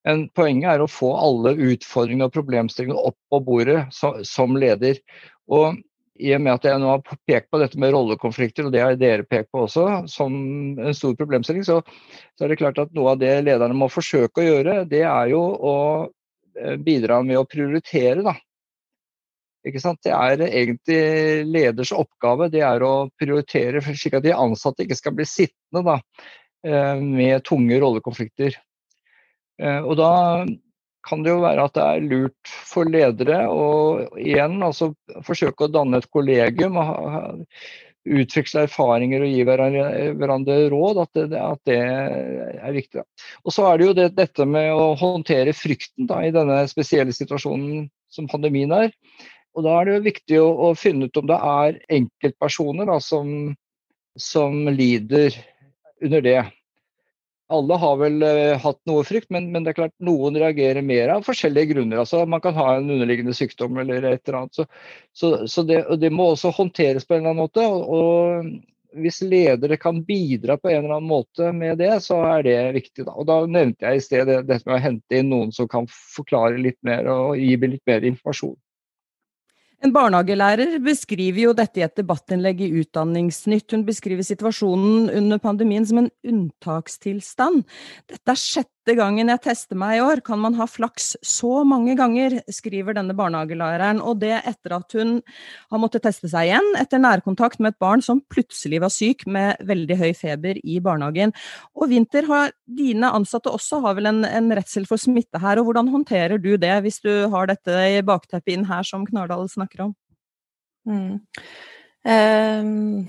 Men 0.08 0.28
poenget 0.36 0.74
er 0.74 0.84
å 0.84 0.92
få 0.92 1.14
alle 1.16 1.56
utfordringene 1.56 2.28
og 2.28 2.36
problemstillingene 2.36 3.08
opp 3.12 3.18
på 3.32 3.40
bordet 3.46 3.86
som 3.94 4.58
leder. 4.60 5.00
Og 5.52 5.80
i 6.22 6.34
og 6.36 6.44
med 6.46 6.54
at 6.54 6.68
jeg 6.68 6.80
nå 6.82 6.90
har 6.92 7.02
pekt 7.28 7.50
på 7.52 7.60
dette 7.62 7.80
med 7.82 7.94
rollekonflikter, 7.96 8.68
og 8.68 8.74
det 8.76 8.84
har 8.84 8.98
dere 9.00 9.26
pekt 9.26 9.50
på 9.52 9.64
også, 9.66 9.86
som 10.12 10.34
en 10.78 10.96
stor 10.96 11.16
problemstilling, 11.20 11.66
så, 11.66 11.80
så, 12.36 12.46
er 12.46 12.54
det 12.54 12.60
klart 12.62 12.82
at 12.84 12.94
noe 12.94 13.16
av 13.16 13.22
det 13.22 13.34
lederne 13.48 13.78
må 13.78 13.90
forsøke 13.92 14.44
å 14.44 14.46
gjøre, 14.46 14.76
det 14.90 15.02
er 15.10 15.32
jo 15.34 15.42
å 15.42 15.76
eh, 16.60 16.76
bidra 16.78 17.22
med 17.26 17.42
å 17.42 17.48
prioritere. 17.50 18.22
da. 18.28 18.36
Det 19.64 20.12
er 20.12 20.42
egentlig 20.50 21.00
leders 21.48 21.94
oppgave 21.96 22.50
det 22.52 22.64
er 22.68 22.84
å 22.84 23.08
prioritere 23.20 23.80
slik 23.94 24.18
at 24.20 24.26
de 24.26 24.36
ansatte 24.36 24.84
ikke 24.84 25.00
skal 25.00 25.16
bli 25.16 25.28
sittende 25.30 25.86
da, 25.88 25.96
eh, 26.68 27.00
med 27.00 27.46
tunge 27.48 27.80
rollekonflikter. 27.80 28.58
Eh, 29.62 29.80
og 29.80 29.96
da 30.02 30.12
kan 31.08 31.24
det 31.24 31.34
jo 31.34 31.42
være 31.44 31.66
at 31.68 31.76
det 31.76 31.84
er 31.84 32.06
lurt 32.08 32.54
for 32.70 32.90
ledere 32.90 33.44
å 33.52 33.66
igjen 34.20 34.62
altså, 34.64 34.94
forsøke 35.28 35.68
å 35.68 35.74
danne 35.74 36.00
et 36.00 36.10
kollegium. 36.12 36.80
Utveksle 38.04 38.66
erfaringer 38.68 39.24
og 39.24 39.32
gi 39.32 39.44
hverandre 39.48 40.58
råd. 40.72 41.02
At 41.04 41.20
det, 41.20 41.40
at 41.40 41.62
det 41.68 41.78
er 41.80 42.76
viktig. 42.76 43.04
Og 43.44 43.56
så 43.56 43.68
er 43.68 43.80
det 43.80 43.88
jo 43.88 43.98
det, 44.00 44.10
dette 44.18 44.48
med 44.48 44.72
å 44.76 44.94
håndtere 45.00 45.56
frykten 45.56 46.08
da, 46.08 46.24
i 46.24 46.34
denne 46.36 46.64
spesielle 46.72 47.16
situasjonen 47.16 47.88
som 48.12 48.28
pandemien 48.32 48.72
er. 48.76 48.92
Og 49.54 49.66
Da 49.66 49.78
er 49.78 49.86
det 49.86 49.94
jo 49.94 50.08
viktig 50.08 50.42
å, 50.42 50.50
å 50.68 50.74
finne 50.78 51.08
ut 51.08 51.22
om 51.22 51.30
det 51.30 51.38
er 51.38 51.80
enkeltpersoner 52.00 52.90
da, 52.90 52.98
som, 53.04 53.54
som, 54.18 54.64
lider 54.74 55.38
under 56.04 56.26
det. 56.26 56.40
Alle 57.54 57.78
har 57.78 58.00
vel 58.00 58.26
uh, 58.26 58.58
hatt 58.64 58.80
noe 58.90 59.04
frykt, 59.06 59.30
men, 59.34 59.52
men, 59.54 59.66
det 59.66 59.74
er 59.74 59.80
klart 59.84 59.94
noen 60.02 60.40
reagerer 60.42 60.82
mer 60.86 61.12
av 61.14 61.28
forskjellige 61.28 61.76
grunner. 61.76 62.02
Altså, 62.02 62.24
man 62.26 62.42
kan 62.42 62.58
ha 62.58 62.72
en 62.80 62.90
underliggende 62.90 63.36
sykdom 63.38 63.78
eller 63.84 64.08
et 64.10 64.24
eller 64.26 64.40
annet. 64.42 64.58
Så, 64.58 64.66
så, 65.14 65.34
så 65.46 65.66
det, 65.70 65.84
det, 66.02 66.10
må 66.10 66.32
også 66.32 66.54
håndteres 66.56 67.06
på 67.06 67.14
en 67.14 67.22
eller 67.22 67.36
annen 67.36 67.44
måte. 67.44 67.68
Og, 67.68 67.94
og 67.94 69.04
hvis 69.04 69.22
ledere 69.22 69.78
kan 69.78 70.02
bidra 70.08 70.58
på 70.58 70.72
en 70.72 70.80
eller 70.82 70.98
annen 70.98 71.10
måte 71.10 71.54
med 71.54 71.78
det, 71.84 71.94
så 72.06 72.24
er 72.32 72.46
det 72.48 72.58
viktig. 72.80 73.06
Da. 73.06 73.14
Og 73.14 73.30
da 73.30 73.44
nevnte 73.46 73.86
jeg 73.86 74.02
i 74.02 74.06
sted 74.08 74.34
dette 74.34 74.64
med 74.66 74.78
å 74.80 74.84
hente 74.88 75.20
inn 75.20 75.30
noen 75.30 75.54
som 75.54 75.70
kan 75.70 75.86
forklare 75.90 76.58
litt 76.62 76.80
mer 76.86 77.10
og 77.12 77.38
gi 77.38 77.54
litt 77.58 77.86
mer 77.90 78.06
informasjon. 78.10 78.58
En 79.84 79.92
barnehagelærer 79.92 80.78
beskriver 80.80 81.42
jo 81.50 81.54
dette 81.58 81.82
i 81.82 81.84
et 81.84 81.98
debattinnlegg 82.00 82.62
i 82.64 82.70
Utdanningsnytt. 82.80 83.74
Hun 83.76 83.82
beskriver 83.84 84.24
situasjonen 84.24 85.10
under 85.12 85.42
pandemien 85.44 85.84
som 85.84 86.00
en 86.00 86.08
unntakstilstand. 86.24 87.66
Dette 88.08 88.32
er 88.32 88.40
sjette 88.84 88.98
gangen 89.00 89.30
jeg 89.32 89.40
tester 89.40 89.78
meg 89.80 89.98
i 89.98 90.02
år, 90.04 90.20
kan 90.22 90.40
man 90.40 90.56
ha 90.58 90.66
flaks 90.68 91.16
så 91.24 91.64
mange 91.64 91.96
ganger, 91.96 92.42
skriver 92.52 92.94
denne 92.94 93.16
barnehagelæreren, 93.16 94.02
og 94.02 94.20
det 94.20 94.42
etter 94.44 94.76
at 94.76 94.92
hun 94.98 95.22
har 95.72 95.80
måttet 95.80 96.04
teste 96.04 96.28
seg 96.28 96.50
igjen 96.50 96.68
etter 96.76 97.00
nærkontakt 97.00 97.62
med 97.64 97.74
et 97.74 97.80
barn 97.80 98.04
som 98.04 98.20
plutselig 98.28 98.82
var 98.84 98.92
syk 98.92 99.26
med 99.26 99.56
veldig 99.64 99.98
høy 100.02 100.12
feber 100.14 100.60
i 100.64 100.82
barnehagen. 100.84 101.32
Og 101.80 101.90
Vinter, 101.94 102.28
har 102.28 102.52
dine 102.68 103.08
ansatte 103.08 103.52
også 103.52 103.80
har 103.86 103.96
vel 103.96 104.12
en, 104.12 104.24
en 104.26 104.52
redsel 104.52 104.86
for 104.90 105.00
smitte 105.00 105.40
her, 105.40 105.60
og 105.60 105.70
hvordan 105.70 105.92
håndterer 105.94 106.38
du 106.38 106.58
det 106.60 106.76
hvis 106.84 107.00
du 107.04 107.30
har 107.32 107.48
dette 107.48 107.72
i 107.72 108.04
bakteppet 108.04 108.58
inn 108.58 108.68
her 108.68 108.84
som 108.84 109.08
Knardal 109.08 109.48
snakker 109.52 109.88
om? 109.88 109.96
Mm. 110.84 111.22
Um 112.04 113.08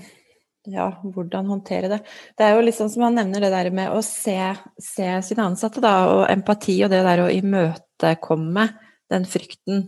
ja, 0.71 0.87
hvordan 1.03 1.49
håndtere 1.51 1.89
det. 1.91 1.99
Det 2.37 2.45
er 2.45 2.55
jo 2.55 2.63
litt 2.65 2.77
sånn 2.77 2.91
som 2.93 3.05
han 3.07 3.17
nevner 3.19 3.45
det 3.45 3.51
der 3.53 3.69
med 3.75 3.93
å 3.93 4.01
se, 4.05 4.37
se 4.81 5.09
sine 5.27 5.45
ansatte, 5.49 5.83
da, 5.83 5.95
og 6.11 6.23
empati 6.31 6.77
og 6.85 6.91
det 6.93 7.03
der 7.05 7.23
å 7.25 7.31
imøtekomme 7.33 8.67
den 9.13 9.27
frykten. 9.29 9.87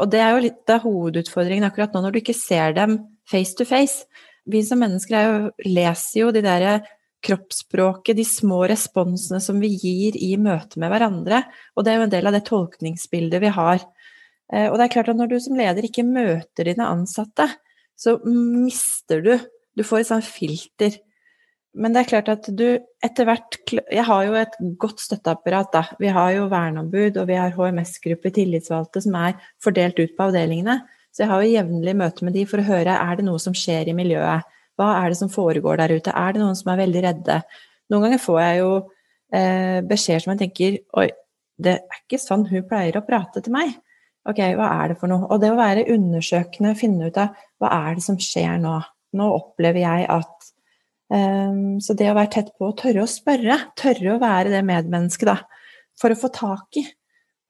Og 0.00 0.08
det 0.12 0.22
er 0.24 0.34
jo 0.34 0.44
litt 0.46 0.72
av 0.72 0.84
hovedutfordringen 0.86 1.66
akkurat 1.68 1.94
nå, 1.94 2.04
når 2.04 2.14
du 2.14 2.22
ikke 2.22 2.36
ser 2.38 2.76
dem 2.76 2.98
face 3.28 3.56
to 3.58 3.66
face. 3.68 4.06
Vi 4.48 4.62
som 4.66 4.80
mennesker 4.82 5.28
jo, 5.28 5.50
leser 5.68 6.24
jo 6.24 6.32
de 6.34 6.42
der 6.44 6.86
kroppsspråket, 7.22 8.16
de 8.18 8.24
små 8.26 8.64
responsene 8.70 9.38
som 9.42 9.60
vi 9.62 9.70
gir 9.76 10.16
i 10.18 10.34
møte 10.40 10.80
med 10.82 10.90
hverandre. 10.90 11.44
Og 11.76 11.84
det 11.84 11.92
er 11.92 12.00
jo 12.00 12.06
en 12.08 12.14
del 12.14 12.28
av 12.28 12.34
det 12.34 12.44
tolkningsbildet 12.48 13.42
vi 13.44 13.52
har. 13.54 13.84
Eh, 14.52 14.68
og 14.68 14.78
det 14.78 14.86
er 14.86 14.94
klart 14.96 15.12
at 15.12 15.20
når 15.20 15.30
du 15.30 15.38
som 15.44 15.58
leder 15.58 15.86
ikke 15.86 16.06
møter 16.06 16.72
dine 16.72 16.88
ansatte, 16.88 17.46
så 17.98 18.16
mister 18.26 19.22
du 19.22 19.32
du 19.76 19.84
får 19.86 20.02
et 20.02 20.10
sånt 20.10 20.28
filter. 20.28 20.98
men 21.74 21.94
det 21.94 22.02
er 22.02 22.08
klart 22.10 22.28
at 22.28 22.48
du 22.52 22.78
etter 23.02 23.24
hvert 23.24 23.56
Jeg 23.72 24.04
har 24.04 24.24
jo 24.26 24.34
et 24.36 24.56
godt 24.78 25.00
støtteapparat, 25.00 25.72
da. 25.72 25.84
Vi 25.98 26.08
har 26.12 26.32
jo 26.32 26.48
verneombud, 26.52 27.16
og 27.16 27.28
vi 27.28 27.38
har 27.40 27.54
HMS-gruppe 27.56 28.30
tillitsvalgte, 28.30 29.00
som 29.00 29.14
er 29.16 29.38
fordelt 29.62 29.98
ut 29.98 30.16
på 30.16 30.26
avdelingene. 30.28 30.82
Så 31.12 31.24
jeg 31.24 31.30
har 31.30 31.42
jo 31.42 31.52
jevnlig 31.52 31.94
møte 31.96 32.24
med 32.24 32.36
de 32.36 32.44
for 32.48 32.60
å 32.60 32.66
høre 32.66 32.96
er 32.96 33.16
det 33.16 33.24
noe 33.24 33.40
som 33.40 33.56
skjer 33.56 33.88
i 33.88 33.96
miljøet. 33.96 34.48
Hva 34.80 34.88
er 35.02 35.12
det 35.12 35.18
som 35.20 35.32
foregår 35.32 35.80
der 35.80 35.96
ute? 35.96 36.12
Er 36.12 36.32
det 36.32 36.40
noen 36.40 36.56
som 36.56 36.72
er 36.72 36.80
veldig 36.80 37.02
redde? 37.04 37.40
Noen 37.92 38.06
ganger 38.06 38.22
får 38.22 38.38
jeg 38.40 38.60
jo 38.62 38.70
eh, 39.36 39.80
beskjeder 39.88 40.24
som 40.24 40.32
jeg 40.32 40.42
tenker 40.46 40.78
Oi, 41.00 41.08
det 41.62 41.74
er 41.80 42.00
ikke 42.00 42.20
sånn 42.20 42.46
hun 42.48 42.64
pleier 42.68 42.96
å 42.96 43.04
prate 43.04 43.42
til 43.44 43.54
meg. 43.54 43.74
Ok, 44.28 44.38
hva 44.56 44.70
er 44.78 44.92
det 44.92 44.98
for 45.00 45.10
noe? 45.10 45.26
Og 45.34 45.42
det 45.42 45.50
å 45.52 45.58
være 45.58 45.88
undersøkende, 45.92 46.76
finne 46.78 47.10
ut 47.10 47.20
av 47.20 47.36
hva 47.60 47.72
er 47.88 47.98
det 47.98 48.04
som 48.06 48.18
skjer 48.22 48.60
nå? 48.62 48.78
Nå 49.18 49.28
opplever 49.36 49.82
jeg 49.82 50.08
at 50.12 50.50
um, 51.12 51.78
Så 51.82 51.96
det 51.98 52.10
å 52.10 52.16
være 52.16 52.32
tett 52.38 52.50
på 52.56 52.70
og 52.70 52.78
tørre 52.80 53.04
å 53.04 53.10
spørre, 53.10 53.58
tørre 53.78 54.14
å 54.14 54.20
være 54.22 54.52
det 54.54 54.64
medmennesket, 54.68 55.28
da, 55.28 55.38
for 56.00 56.14
å 56.14 56.18
få 56.18 56.32
tak 56.34 56.80
i. 56.80 56.86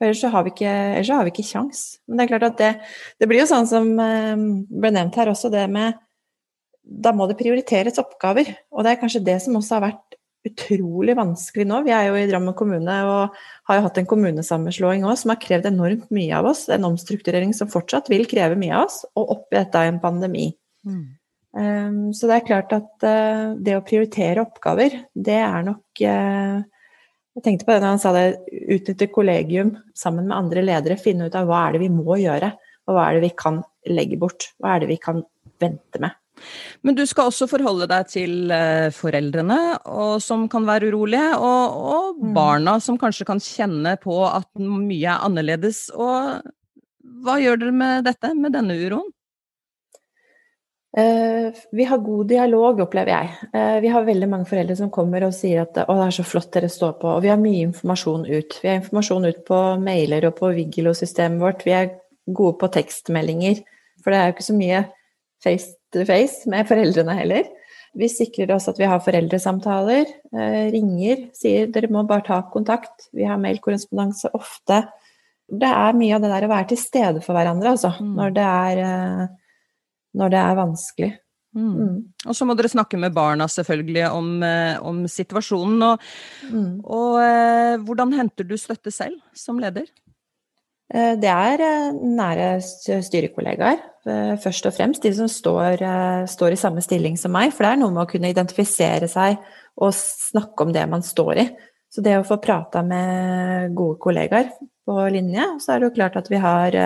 Ellers 0.03 0.22
så 0.25 0.33
har 0.35 0.42
vi 0.42 0.51
ikke, 0.51 0.70
ellers 0.70 1.12
har 1.14 1.27
vi 1.27 1.31
ikke 1.31 1.46
kjangs. 1.46 1.83
Men 2.09 2.18
det 2.18 2.25
er 2.25 2.33
klart 2.33 2.48
at 2.48 2.57
det, 2.59 2.72
det 3.22 3.29
blir 3.31 3.44
jo 3.44 3.51
sånn 3.51 3.68
som 3.70 3.92
um, 3.94 4.48
ble 4.66 4.90
nevnt 4.94 5.18
her 5.20 5.31
også, 5.31 5.53
det 5.53 5.68
med 5.70 6.01
Da 6.83 7.12
må 7.14 7.29
det 7.31 7.38
prioriteres 7.38 8.01
oppgaver. 8.03 8.51
Og 8.75 8.83
det 8.83 8.92
er 8.92 8.98
kanskje 8.98 9.22
det 9.22 9.38
som 9.44 9.55
også 9.61 9.79
har 9.79 9.87
vært 9.87 10.18
utrolig 10.48 11.14
vanskelig 11.14 11.66
nå. 11.70 11.81
Vi 11.87 11.92
er 11.94 12.09
jo 12.09 12.18
i 12.18 12.27
Drammen 12.27 12.57
kommune 12.59 12.96
og 13.07 13.37
har 13.68 13.79
jo 13.79 13.85
hatt 13.85 14.01
en 14.01 14.09
kommunesammenslåing 14.11 15.05
òg 15.07 15.20
som 15.20 15.31
har 15.33 15.40
krevd 15.42 15.68
enormt 15.70 16.09
mye 16.14 16.35
av 16.38 16.51
oss. 16.51 16.64
En 16.72 16.88
omstrukturering 16.88 17.55
som 17.55 17.70
fortsatt 17.70 18.11
vil 18.11 18.27
kreve 18.31 18.59
mye 18.59 18.75
av 18.75 18.88
oss, 18.88 19.03
og 19.14 19.37
oppi 19.37 19.59
dette 19.61 19.85
en 19.87 20.03
pandemi. 20.03 20.51
Mm. 20.87 21.05
Um, 21.52 22.12
så 22.16 22.28
det 22.30 22.36
er 22.38 22.46
klart 22.48 22.70
at 22.72 23.04
uh, 23.04 23.52
det 23.60 23.74
å 23.76 23.84
prioritere 23.84 24.40
oppgaver, 24.40 24.94
det 25.12 25.36
er 25.36 25.66
nok 25.66 26.00
uh, 26.00 26.62
Jeg 27.36 27.44
tenkte 27.44 27.66
på 27.68 27.74
det 27.74 27.82
når 27.82 27.90
han 27.90 28.00
sa 28.00 28.12
det, 28.16 28.24
utnytte 28.72 29.10
kollegium 29.12 29.74
sammen 29.96 30.30
med 30.30 30.36
andre 30.36 30.64
ledere, 30.64 31.00
finne 31.00 31.28
ut 31.28 31.36
av 31.36 31.48
hva 31.48 31.66
er 31.66 31.76
det 31.76 31.84
vi 31.84 31.92
må 31.92 32.16
gjøre, 32.20 32.54
og 32.88 32.96
hva 32.96 33.06
er 33.08 33.18
det 33.18 33.28
vi 33.28 33.36
kan 33.44 33.60
legge 33.88 34.18
bort. 34.20 34.50
Hva 34.60 34.74
er 34.74 34.84
det 34.84 34.90
vi 34.92 34.98
kan 35.00 35.22
vente 35.62 36.00
med. 36.02 36.16
Men 36.82 36.96
du 36.98 37.04
skal 37.06 37.30
også 37.30 37.46
forholde 37.50 37.86
deg 37.90 38.08
til 38.10 38.52
eh, 38.54 38.88
foreldrene 38.94 39.58
og, 39.86 40.16
som 40.24 40.48
kan 40.50 40.66
være 40.66 40.90
urolige, 40.90 41.28
og, 41.38 41.76
og 41.92 42.22
mm. 42.22 42.32
barna 42.36 42.78
som 42.82 42.98
kanskje 43.00 43.28
kan 43.28 43.42
kjenne 43.42 43.94
på 44.02 44.18
at 44.26 44.48
mye 44.58 45.14
er 45.14 45.24
annerledes. 45.28 45.86
Og 45.94 46.42
hva 47.22 47.38
gjør 47.42 47.60
dere 47.62 47.76
med 47.76 48.08
dette, 48.08 48.32
med 48.38 48.56
denne 48.56 48.78
uroen? 48.80 49.10
Uh, 50.92 51.48
vi 51.72 51.87
har 51.88 52.02
god 52.05 52.28
dialog, 52.28 52.83
opplever 52.85 53.14
jeg. 53.14 53.50
Uh, 53.55 53.78
vi 53.81 53.92
har 53.92 54.05
veldig 54.05 54.28
mange 54.28 54.48
foreldre 54.50 54.76
som 54.76 54.90
kommer 54.92 55.24
og 55.24 55.33
sier 55.37 55.62
at 55.64 55.78
å, 55.87 55.96
det 55.96 56.09
er 56.09 56.16
så 56.18 56.26
flott 56.26 56.50
dere 56.52 56.68
står 56.72 56.98
på. 57.00 57.14
Og 57.16 57.22
vi 57.24 57.33
har 57.33 57.40
mye 57.40 57.68
informasjon 57.70 58.26
ut. 58.28 58.59
Vi 58.61 58.68
har 58.68 58.81
informasjon 58.83 59.31
ut 59.31 59.40
på 59.48 59.61
mailer 59.81 60.28
og 60.28 60.37
på 60.40 60.52
Vigilo-systemet 60.59 61.40
vårt. 61.40 61.64
Vi 61.64 61.76
er 61.76 61.94
gode 62.28 62.59
på 62.61 62.70
tekstmeldinger. 62.76 63.64
For 64.02 64.12
det 64.12 64.20
er 64.20 64.28
jo 64.28 64.37
ikke 64.37 64.50
så 64.50 64.59
mye 64.59 64.85
face 65.42 65.74
to 65.92 66.05
face 66.09 66.48
med 66.50 66.68
foreldrene 66.68 67.16
heller. 67.18 67.50
Vi 67.98 68.09
sikrer 68.09 68.55
oss 68.55 68.70
at 68.70 68.78
vi 68.81 68.88
har 68.88 69.02
foreldresamtaler, 69.05 70.07
eh, 70.33 70.64
ringer, 70.72 71.26
sier 71.37 71.68
dere 71.68 71.90
må 71.92 72.07
bare 72.09 72.24
ta 72.24 72.40
kontakt. 72.52 73.11
Vi 73.12 73.26
har 73.28 73.40
mailkorrespondanse 73.40 74.31
ofte. 74.33 74.87
Det 75.52 75.68
er 75.68 75.98
mye 75.98 76.16
av 76.16 76.24
det 76.24 76.31
der 76.33 76.46
å 76.46 76.52
være 76.55 76.70
til 76.70 76.81
stede 76.81 77.20
for 77.20 77.37
hverandre, 77.37 77.74
altså, 77.74 77.92
mm. 78.00 78.14
når, 78.16 78.33
det 78.38 78.46
er, 78.48 78.81
eh, 78.87 79.26
når, 80.18 80.33
det 80.33 80.40
er, 80.40 80.57
vanskelig. 80.59 81.12
Mm. 81.53 81.72
Mm. 81.77 81.96
Og 82.27 82.37
så 82.37 82.46
må 82.48 82.57
dere 82.57 82.70
snakke 82.72 82.98
med 83.01 83.12
barna 83.12 83.48
selvfølgelig 83.51 84.07
om, 84.09 84.31
eh, 84.46 84.77
om 84.81 85.03
situasjonen. 85.09 85.83
Og, 85.85 86.07
mm. 86.48 86.70
og 86.85 87.18
eh, 87.20 87.75
hvordan 87.85 88.14
henter 88.16 88.48
du 88.48 88.57
støtte 88.61 88.92
selv 88.94 89.18
som 89.37 89.61
leder? 89.61 89.88
Eh, 90.92 91.14
det 91.20 91.33
er 91.33 91.92
nære 91.92 92.55
styrekollegaer, 92.62 93.85
først 94.42 94.66
og 94.68 94.77
fremst. 94.77 95.05
De 95.05 95.12
som 95.14 95.29
står, 95.31 95.85
står, 96.29 96.57
i 96.57 96.61
samme 96.61 96.85
stilling 96.85 97.20
som 97.20 97.35
meg. 97.37 97.53
For 97.53 97.66
det 97.66 97.75
er 97.75 97.83
noe 97.85 97.94
med 97.94 98.07
å 98.07 98.11
kunne 98.11 98.33
identifisere 98.33 99.09
seg 99.11 99.37
og 99.77 99.92
snakke 99.96 100.66
om 100.66 100.72
det 100.75 100.88
man 100.88 101.05
står 101.05 101.44
i. 101.44 101.51
Så 101.92 102.01
det 102.05 102.16
å 102.16 102.25
få 102.25 102.40
prata 102.40 102.81
med 102.81 103.75
gode 103.77 104.01
kollegaer 104.01 104.48
på 104.88 104.94
linje, 105.12 105.44
så 105.61 105.75
er 105.75 105.83
det 105.83 105.90
jo 105.90 105.96
klart 106.01 106.16
at 106.16 106.31
vi 106.33 106.40
har 106.40 106.77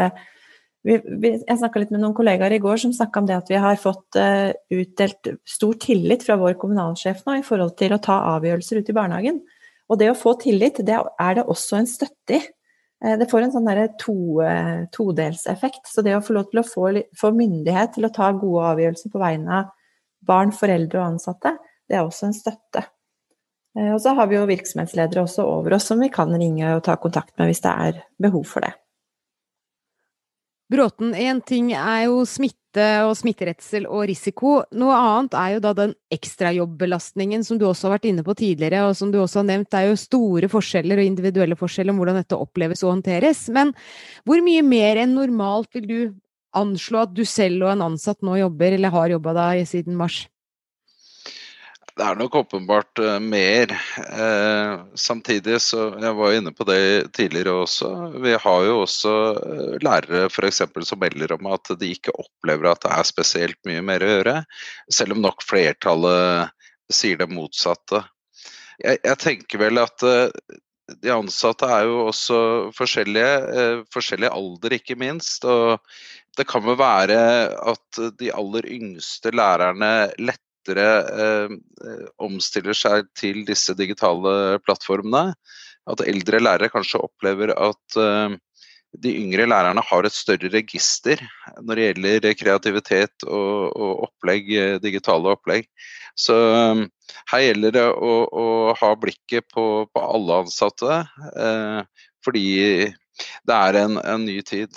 vi, 0.87 0.97
vi, 1.05 1.33
Jeg 1.41 1.59
snakka 1.61 1.83
litt 1.83 1.93
med 1.95 2.03
noen 2.03 2.15
kollegaer 2.17 2.55
i 2.55 2.63
går 2.63 2.79
som 2.81 2.95
snakka 2.95 3.23
om 3.23 3.29
det 3.29 3.37
at 3.37 3.51
vi 3.51 3.59
har 3.61 3.79
fått 3.81 4.19
uh, 4.21 4.55
utdelt 4.73 5.33
stor 5.49 5.77
tillit 5.83 6.25
fra 6.27 6.39
vår 6.41 6.55
kommunalsjef 6.61 7.25
nå 7.27 7.41
i 7.41 7.47
forhold 7.47 7.75
til 7.81 7.97
å 7.97 8.03
ta 8.03 8.21
avgjørelser 8.37 8.81
ute 8.81 8.95
i 8.95 8.97
barnehagen. 8.97 9.41
Og 9.91 9.99
det 10.01 10.11
å 10.11 10.19
få 10.19 10.35
tillit, 10.43 10.79
det 10.87 10.97
er 10.97 11.39
det 11.39 11.47
også 11.47 11.81
en 11.81 11.91
støtte 11.91 12.39
i. 12.39 12.43
Eh, 13.05 13.15
det 13.21 13.29
får 13.31 13.45
en 13.45 13.53
sånn 13.55 13.69
to, 14.01 14.41
eh, 14.43 14.87
todelseffekt. 14.91 15.87
Så 15.87 16.03
det 16.03 16.17
å 16.17 16.25
få 16.25 16.35
lov 16.35 16.51
til 16.51 16.61
å 16.61 16.67
få, 16.67 16.91
få, 17.15 17.31
myndighet 17.31 17.95
til 17.95 18.05
å 18.05 18.13
ta 18.13 18.33
gode 18.33 18.65
avgjørelser 18.73 19.13
på 19.13 19.23
vegne 19.23 19.61
av 19.61 19.71
barn, 20.27 20.51
foreldre 20.51 20.99
og 20.99 21.13
ansatte, 21.13 21.57
det 21.89 21.97
er 21.99 22.03
også 22.03 22.27
en 22.27 22.35
støtte. 22.35 22.83
Og 23.77 24.01
så 24.01 24.15
har 24.17 24.27
vi 24.27 24.39
jo 24.39 24.47
virksomhetsledere 24.49 25.21
også 25.23 25.45
over 25.45 25.75
oss 25.77 25.85
som 25.85 26.01
vi 26.01 26.09
kan 26.09 26.33
ringe 26.33 26.65
og 26.73 26.83
ta 26.83 26.97
kontakt 26.97 27.37
med 27.39 27.51
hvis 27.51 27.61
det 27.61 27.75
er 27.77 27.99
behov 28.19 28.47
for 28.49 28.65
det. 28.65 28.73
Bråten, 30.67 31.15
én 31.15 31.39
ting 31.47 31.71
er 31.79 32.09
jo 32.09 32.25
smitte 32.27 32.87
og 33.07 33.13
smitteredsel 33.15 33.85
og 33.87 34.03
risiko. 34.11 34.57
Noe 34.75 34.97
annet 34.99 35.37
er 35.39 35.53
jo 35.55 35.61
da 35.63 35.73
den 35.79 35.93
ekstrajobbbelastningen 36.13 37.47
som 37.47 37.61
du 37.61 37.69
også 37.69 37.87
har 37.87 37.97
vært 37.97 38.09
inne 38.11 38.25
på 38.27 38.35
tidligere, 38.35 38.83
og 38.89 38.97
som 38.99 39.13
du 39.15 39.21
også 39.23 39.45
har 39.45 39.49
nevnt. 39.53 39.71
Det 39.71 39.79
er 39.79 39.93
jo 39.93 40.01
store 40.03 40.51
forskjeller 40.51 40.99
og 40.99 41.07
individuelle 41.07 41.59
forskjeller 41.61 41.95
om 41.95 42.03
hvordan 42.03 42.19
dette 42.19 42.41
oppleves 42.43 42.83
og 42.83 42.97
håndteres. 42.97 43.47
Men 43.55 43.71
hvor 44.27 44.43
mye 44.43 44.65
mer 44.67 45.05
enn 45.05 45.15
normalt 45.15 45.71
vil 45.79 45.87
du 45.87 45.99
anslå 46.57 47.05
at 47.07 47.15
du 47.15 47.23
selv 47.29 47.69
og 47.69 47.77
en 47.77 47.87
ansatt 47.93 48.27
nå 48.27 48.41
jobber, 48.43 48.75
eller 48.75 48.91
har 48.91 49.15
jobba 49.15 49.37
da 49.39 49.51
siden 49.71 49.95
mars? 49.95 50.25
Det 51.97 52.05
er 52.05 52.19
nok 52.21 52.35
åpenbart 52.43 53.01
uh, 53.01 53.15
mer. 53.25 53.71
Uh, 53.97 54.85
samtidig 55.01 55.63
så 55.65 55.87
Jeg 55.97 56.17
var 56.19 56.35
inne 56.37 56.53
på 56.53 56.67
det 56.69 57.15
tidligere 57.17 57.55
også. 57.63 57.89
Vi 58.21 58.35
har 58.37 58.67
jo 58.67 58.83
også 58.83 59.13
uh, 59.39 59.79
lærere 59.81 60.27
f.eks. 60.29 60.61
som 60.85 61.01
melder 61.01 61.33
om 61.39 61.49
at 61.57 61.73
de 61.81 61.95
ikke 61.95 62.13
opplever 62.21 62.69
at 62.69 62.85
det 62.85 62.93
er 62.99 63.09
spesielt 63.09 63.57
mye 63.65 63.81
mer 63.81 64.05
å 64.05 64.13
gjøre. 64.13 64.37
Selv 64.93 65.17
om 65.17 65.25
nok 65.25 65.41
flertallet 65.47 66.53
sier 66.93 67.17
det 67.17 67.31
motsatte. 67.33 68.05
Jeg, 68.85 69.01
jeg 69.01 69.21
tenker 69.25 69.65
vel 69.65 69.81
at 69.81 70.05
de 70.05 71.11
ansatte 71.11 71.65
er 71.79 71.89
jo 71.89 72.11
også 72.11 72.39
forskjellige. 72.77 73.87
forskjellig 73.95 74.29
alder, 74.29 74.77
ikke 74.77 75.01
minst. 75.01 75.49
og 75.49 75.81
det 76.37 76.45
kan 76.45 76.61
vel 76.67 76.77
være 76.77 77.21
at 77.73 78.01
de 78.21 78.29
aller 78.37 78.69
yngste 78.69 79.33
lærerne 79.33 80.11
lett 80.21 80.43
lettere 80.67 81.51
eh, 81.51 82.09
omstiller 82.19 82.75
seg 82.75 83.07
til 83.17 83.45
disse 83.47 83.75
digitale 83.75 84.59
plattformene. 84.65 85.35
At 85.87 86.03
eldre 86.03 86.41
lærere 86.41 86.71
kanskje 86.73 86.99
opplever 86.99 87.53
at 87.55 87.97
eh, 87.97 88.37
de 88.97 89.13
yngre 89.13 89.47
lærerne 89.47 89.83
har 89.85 90.07
et 90.07 90.15
større 90.15 90.49
register 90.51 91.21
når 91.63 91.75
det 91.75 91.87
gjelder 91.87 92.35
kreativitet 92.35 93.27
og, 93.27 93.73
og 93.77 94.07
opplegg, 94.09 94.51
eh, 94.51 94.79
digitale 94.83 95.35
opplegg. 95.37 95.69
Så 96.17 96.35
eh, 96.35 96.85
her 97.33 97.45
gjelder 97.45 97.77
det 97.77 97.87
å, 97.87 98.13
å 98.27 98.47
ha 98.81 98.93
blikket 98.99 99.47
på, 99.53 99.87
på 99.93 100.03
alle 100.03 100.43
ansatte, 100.45 101.03
eh, 101.37 102.11
fordi 102.25 102.93
det 103.47 103.57
er 103.57 103.83
en, 103.85 104.01
en 104.03 104.27
ny 104.27 104.41
tid. 104.43 104.75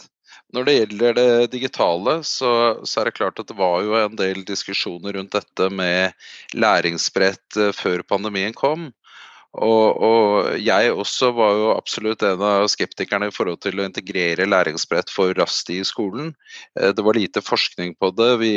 Når 0.55 0.65
det 0.65 0.73
gjelder 0.73 1.13
det 1.13 1.51
digitale, 1.53 2.15
så, 2.25 2.51
så, 2.81 3.01
er 3.01 3.09
det 3.09 3.17
klart 3.19 3.39
at 3.41 3.51
det 3.51 3.57
var 3.57 3.83
jo 3.85 3.93
en 3.99 4.15
del 4.17 4.41
diskusjoner 4.47 5.13
rundt 5.19 5.35
dette 5.37 5.67
med 5.69 6.15
læringsbrett 6.57 7.59
eh, 7.59 7.73
før 7.75 8.01
pandemien 8.01 8.55
kom. 8.57 8.89
Og, 9.57 9.97
og, 9.97 10.57
jeg 10.61 10.91
også 10.93 11.31
var 11.33 11.55
jo 11.57 11.69
absolutt 11.73 12.21
en 12.21 12.41
av 12.45 12.67
skeptikerne 12.69 13.31
i 13.31 13.33
forhold 13.33 13.57
til 13.63 13.79
å 13.81 13.85
integrere 13.87 14.45
læringsbrett 14.45 15.09
for 15.09 15.33
raskt 15.39 15.71
i 15.73 15.79
skolen. 15.87 16.35
Eh, 16.77 16.91
det 16.93 17.05
var 17.05 17.17
lite 17.17 17.41
forskning 17.41 17.95
på 17.97 18.11
det, 18.13 18.29
vi, 18.43 18.51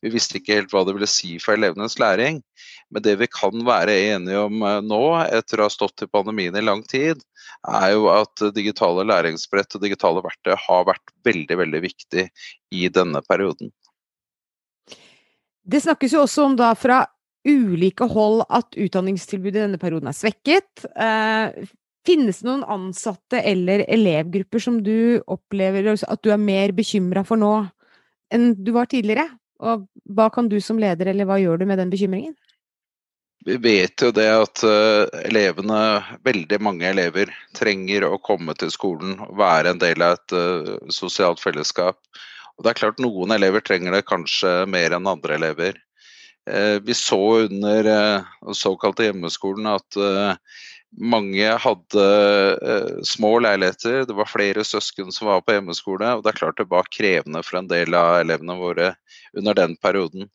vi 0.00 0.12
visste 0.14 0.38
ikke 0.40 0.56
helt 0.56 0.72
hva 0.72 0.86
det 0.88 0.94
ville 0.96 1.10
si 1.10 1.34
for 1.42 1.58
elevenes 1.58 1.98
læring. 2.00 2.40
Men 2.88 3.04
det 3.04 3.18
vi 3.20 3.28
kan 3.28 3.60
være 3.66 3.92
enige 4.14 4.46
om 4.46 4.64
eh, 4.64 4.78
nå, 4.88 5.02
etter 5.26 5.60
å 5.60 5.68
ha 5.68 5.74
stått 5.74 6.06
i 6.06 6.08
pandemien 6.08 6.56
i 6.56 6.64
lang 6.64 6.80
tid, 6.88 7.20
er 7.68 7.92
jo 7.92 8.08
at 8.14 8.48
digitale 8.56 9.04
læringsbrett 9.04 9.76
og 9.76 9.84
digitale 9.84 10.24
verktøy 10.24 10.56
har 10.64 10.88
vært 10.88 11.12
veldig, 11.28 11.60
veldig 11.60 11.84
viktig 11.84 12.24
i 12.72 12.88
denne 12.88 13.20
perioden. 13.28 13.68
Det 15.68 15.84
snakkes 15.84 16.16
jo 16.16 16.24
også 16.24 16.48
om 16.48 16.56
da 16.56 16.72
fra 16.72 17.02
ulike 17.46 18.08
hold 18.10 18.44
at 18.48 18.76
utdanningstilbudet 18.78 19.60
i 19.60 19.64
denne 19.66 19.80
perioden 19.80 20.10
er 20.10 20.16
svekket. 20.16 20.86
Eh, 20.96 21.68
finnes 22.08 22.40
det 22.40 22.48
noen 22.48 22.64
ansatte 22.64 23.42
eller 23.44 23.84
elevgrupper 23.88 24.62
som 24.62 24.80
du 24.82 25.20
opplever 25.26 25.90
at 25.94 26.22
du 26.24 26.32
er 26.32 26.40
mer 26.40 26.74
bekymra 26.76 27.24
for 27.26 27.40
nå 27.40 27.52
enn 28.34 28.52
du 28.56 28.72
var 28.76 28.90
tidligere? 28.90 29.28
Og 29.64 29.88
hva 30.14 30.28
kan 30.30 30.48
du 30.48 30.60
som 30.62 30.78
leder, 30.78 31.10
eller 31.10 31.26
hva 31.26 31.38
gjør 31.40 31.58
du 31.58 31.66
med 31.66 31.80
den 31.80 31.90
bekymringen? 31.90 32.36
Vi 33.46 33.56
vet 33.62 34.02
jo 34.02 34.10
det 34.14 34.26
at 34.28 34.62
elevene, 35.24 35.80
veldig 36.26 36.58
mange 36.62 36.86
elever, 36.90 37.32
trenger 37.56 38.06
å 38.06 38.20
komme 38.22 38.54
til 38.58 38.70
skolen 38.74 39.16
og 39.24 39.34
være 39.40 39.72
en 39.72 39.80
del 39.82 40.04
av 40.04 40.18
et 40.18 40.94
sosialt 40.94 41.42
fellesskap. 41.42 41.98
Og 42.58 42.66
det 42.66 42.72
er 42.72 42.80
klart 42.80 43.02
Noen 43.02 43.34
elever 43.34 43.62
trenger 43.64 43.94
det 43.94 44.06
kanskje 44.10 44.52
mer 44.70 44.94
enn 44.94 45.10
andre 45.10 45.38
elever. 45.38 45.78
Eh, 46.48 46.80
vi 46.80 46.94
så 46.94 47.38
under 47.38 47.84
den 47.84 48.14
eh, 48.16 48.52
såkalte 48.52 49.04
hjemmeskolen 49.04 49.66
at 49.68 49.96
eh, 49.96 50.32
mange 51.00 51.48
hadde 51.60 52.04
små 53.04 53.34
leiligheter, 53.44 54.06
det 54.08 54.14
var 54.16 54.30
flere 54.30 54.64
søsken 54.64 55.12
som 55.12 55.28
var 55.28 55.42
på 55.44 55.52
hjemmeskole. 55.52 56.14
Og 56.16 56.22
det 56.24 56.32
er 56.32 56.38
klart 56.38 56.56
det 56.56 56.70
var 56.70 56.88
krevende 56.88 57.42
for 57.44 57.60
en 57.60 57.68
del 57.68 57.92
av 57.94 58.22
elevene 58.22 58.56
våre 58.56 58.94
under 59.36 59.58
den 59.58 59.76
perioden. 59.76 60.30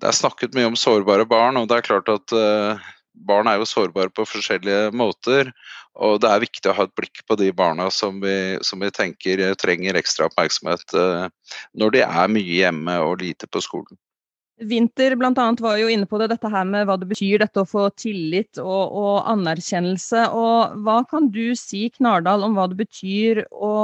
Det 0.00 0.06
er 0.08 0.16
snakket 0.16 0.54
mye 0.54 0.68
om 0.70 0.78
sårbare 0.78 1.26
barn, 1.26 1.58
og 1.58 1.66
det 1.68 1.80
er 1.80 1.88
klart 1.88 2.08
at 2.08 2.34
barn 3.26 3.50
er 3.50 3.58
jo 3.58 3.66
sårbare 3.66 4.14
på 4.14 4.28
forskjellige 4.30 4.94
måter. 4.94 5.50
Og 5.98 6.20
det 6.22 6.30
er 6.30 6.44
viktig 6.46 6.70
å 6.70 6.76
ha 6.78 6.86
et 6.86 6.94
blikk 6.94 7.24
på 7.26 7.36
de 7.42 7.50
barna 7.50 7.88
som 7.90 8.22
vi, 8.22 8.36
som 8.62 8.80
vi 8.80 8.92
tenker 8.94 9.42
trenger 9.58 9.98
ekstra 9.98 10.30
oppmerksomhet 10.30 10.94
når 11.74 11.98
de 11.98 12.06
er 12.06 12.30
mye 12.30 12.60
hjemme 12.62 12.94
og 13.02 13.26
lite 13.26 13.50
på 13.50 13.64
skolen. 13.66 13.98
Blant 14.60 15.38
annet 15.38 15.60
var 15.64 15.78
jo 15.80 15.88
inne 15.88 16.06
på 16.06 16.18
det, 16.20 16.28
dette 16.34 16.48
her 16.52 16.66
med 16.68 16.84
hva 16.88 16.98
det 17.00 17.08
betyr 17.08 17.40
dette 17.40 17.62
å 17.62 17.68
få 17.68 17.86
tillit 17.96 18.60
og, 18.60 18.92
og, 18.92 19.14
anerkjennelse. 19.32 20.26
Og 20.36 20.76
hva 20.84 20.98
kan 21.08 21.30
du 21.32 21.54
si, 21.56 21.86
Knardal, 21.94 22.44
om 22.44 22.58
hva 22.58 22.66
det 22.68 22.76
betyr 22.82 23.42
å 23.50 23.74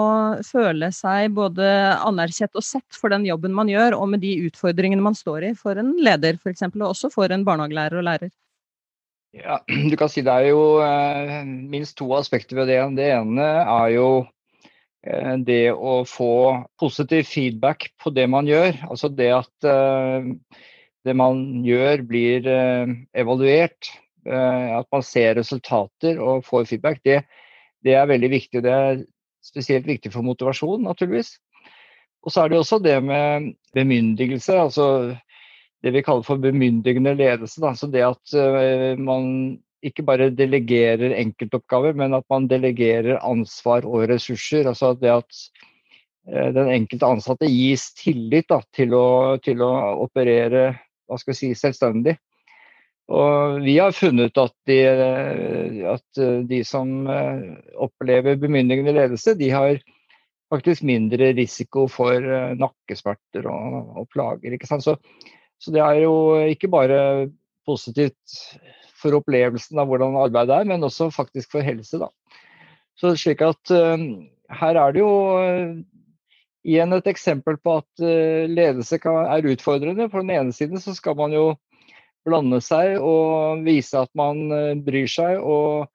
føle 0.45 0.91
seg 0.93 1.33
både 1.37 1.67
anerkjent 2.05 2.59
og 2.59 2.67
sett 2.67 3.01
for 3.01 3.15
den 3.15 3.25
jobben 3.29 3.57
man 3.57 3.73
gjør, 3.73 3.97
og 3.97 4.13
med 4.13 4.25
de 4.25 4.35
utfordringene 4.51 5.05
man 5.05 5.17
står 5.17 5.51
i 5.51 5.55
for 5.57 5.81
en 5.81 5.95
leder 5.97 6.37
f.eks., 6.37 6.69
og 6.69 6.91
også 6.91 7.13
for 7.15 7.33
en 7.33 7.47
barnehagelærer 7.47 8.03
og 8.03 8.09
lærer? 8.11 8.35
Ja, 9.37 9.61
du 9.91 9.97
kan 9.97 10.13
si 10.13 10.25
Det 10.25 10.33
er 10.33 10.51
jo 10.53 10.81
eh, 10.85 11.45
minst 11.45 11.97
to 11.99 12.09
aspekter 12.17 12.61
ved 12.61 12.73
det. 12.73 12.81
Det 13.01 13.11
ene 13.17 13.49
er 13.65 13.93
jo 13.97 14.09
det 15.47 15.71
å 15.73 16.01
få 16.09 16.33
positiv 16.81 17.29
feedback 17.31 17.91
på 18.03 18.11
det 18.15 18.27
man 18.31 18.49
gjør. 18.49 18.79
Altså 18.91 19.11
det 19.13 19.31
at 19.37 19.69
eh, 19.69 20.31
det 21.07 21.15
man 21.15 21.43
gjør 21.67 22.03
blir 22.09 22.49
evaluert. 23.15 23.93
At 24.27 24.89
man 24.91 25.05
ser 25.07 25.37
resultater 25.39 26.17
og 26.19 26.43
får 26.49 26.65
feedback. 26.67 26.99
Det, 27.07 27.21
det 27.87 27.93
er 27.95 28.09
veldig 28.11 28.31
viktig. 28.33 28.63
Det 28.65 28.73
er 28.75 29.05
spesielt 29.47 29.87
viktig 29.87 30.11
for 30.11 30.27
motivasjon, 30.27 30.83
naturligvis. 30.83 31.37
Og 32.27 32.35
så 32.35 32.43
er 32.43 32.51
det 32.51 32.59
også 32.59 32.81
det 32.83 32.97
med 33.07 33.53
bemyndigelse. 33.79 34.59
altså 34.59 34.89
det 35.85 35.93
vi 35.95 36.03
kaller 36.03 36.27
for 36.27 36.43
bemyndigende 36.43 37.15
ledelse. 37.15 37.61
Da. 37.63 37.71
Så 37.79 37.87
det 37.87 38.03
at 38.03 38.35
man 38.99 39.61
ikke 39.85 40.05
bare 40.07 40.31
delegerer 40.35 41.15
enkeltoppgaver, 41.19 41.97
men 41.99 42.17
at 42.17 42.27
man 42.33 42.49
delegerer 42.51 43.21
ansvar 43.21 43.87
og 43.89 44.07
ressurser. 44.11 44.69
Altså 44.71 44.95
det 44.99 45.13
at 45.13 45.41
uh, 46.31 46.51
den 46.57 46.71
enkelte 46.75 47.11
ansatte 47.11 47.51
gis 47.51 47.91
tillit 47.99 48.49
da, 48.53 48.61
til, 48.77 48.95
å, 48.97 49.09
til, 49.43 49.65
å, 49.65 49.73
operere 50.07 50.71
hva 51.07 51.21
skal 51.21 51.35
jeg 51.35 51.41
si, 51.43 51.51
selvstendig. 51.59 52.17
Og 53.07 53.61
vi 53.63 53.77
har 53.79 53.95
funnet 53.95 54.35
at 54.43 54.55
de, 54.67 54.81
at 55.87 56.21
de 56.51 56.59
som 56.67 57.07
opplever 57.79 58.35
bemyndigende 58.43 58.97
ledelse, 58.97 59.37
de 59.39 59.53
har 59.53 59.79
faktisk 60.51 60.83
mindre 60.83 61.29
risiko 61.39 61.85
for 61.87 62.19
nakkesmerter 62.59 63.47
og, 63.47 63.93
og 64.03 64.09
plager. 64.11 64.59
Så 64.83 64.97
så 65.59 65.73
det 65.73 65.83
er 65.83 66.03
jo 66.05 66.17
ikke 66.53 66.69
bare 66.69 66.99
positivt 67.67 68.41
for 69.07 69.21
opplevelsen 69.21 69.81
av 69.81 69.91
hvordan 69.91 70.19
arbeidet 70.21 70.61
er, 70.61 70.69
men 70.69 70.87
også 70.87 71.11
faktisk 71.15 71.55
for 71.55 71.67
helse. 71.67 72.01
Da. 72.03 72.11
Så 72.99 73.15
slik 73.19 73.45
at 73.45 73.75
uh, 73.75 73.97
her 74.61 74.81
er 74.81 74.95
det 74.95 75.03
jo 75.03 75.13
uh, 75.39 75.77
igjen 76.67 76.97
et 76.97 77.11
eksempel 77.13 77.59
på 77.63 77.79
at 77.83 78.05
uh, 78.05 78.47
ledelse 78.51 78.99
kan, 79.03 79.23
er 79.31 79.51
utfordrende. 79.53 80.11
På 80.13 80.25
den 80.25 80.35
ene 80.35 80.57
siden 80.57 80.83
så 80.83 80.97
skal 80.97 81.19
man 81.19 81.35
jo 81.37 81.51
blande 82.27 82.59
seg 82.65 82.97
og 82.99 83.63
vise 83.67 84.01
at 84.01 84.11
man 84.19 84.49
bryr 84.87 85.07
seg. 85.11 85.39
og 85.39 85.93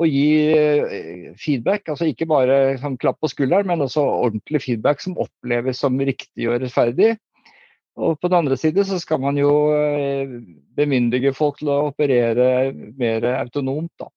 og 0.00 0.08
gi 0.08 1.34
feedback, 1.36 1.90
altså 1.92 2.06
ikke 2.08 2.24
bare 2.30 2.78
sånn, 2.80 2.94
klapp 2.96 3.18
på 3.20 3.28
skulderen, 3.28 3.66
men 3.68 3.84
også 3.84 4.00
ordentlig 4.00 4.62
feedback 4.64 5.02
som 5.04 5.18
oppleves 5.20 5.82
som 5.82 5.98
riktig 6.00 6.46
og 6.48 6.62
rettferdig. 6.62 7.10
Og 8.00 8.16
på 8.20 8.30
den 8.30 8.38
andre 8.38 8.56
side 8.56 8.84
så 8.88 8.96
skal 9.00 9.20
man 9.20 9.36
jo 9.36 9.50
eh, 9.76 10.30
bemyndige 10.76 11.34
folk 11.36 11.60
til 11.60 11.68
å 11.72 11.90
operere 11.90 12.70
mer 12.72 13.26
autonomt. 13.34 13.92
Da. 14.00 14.08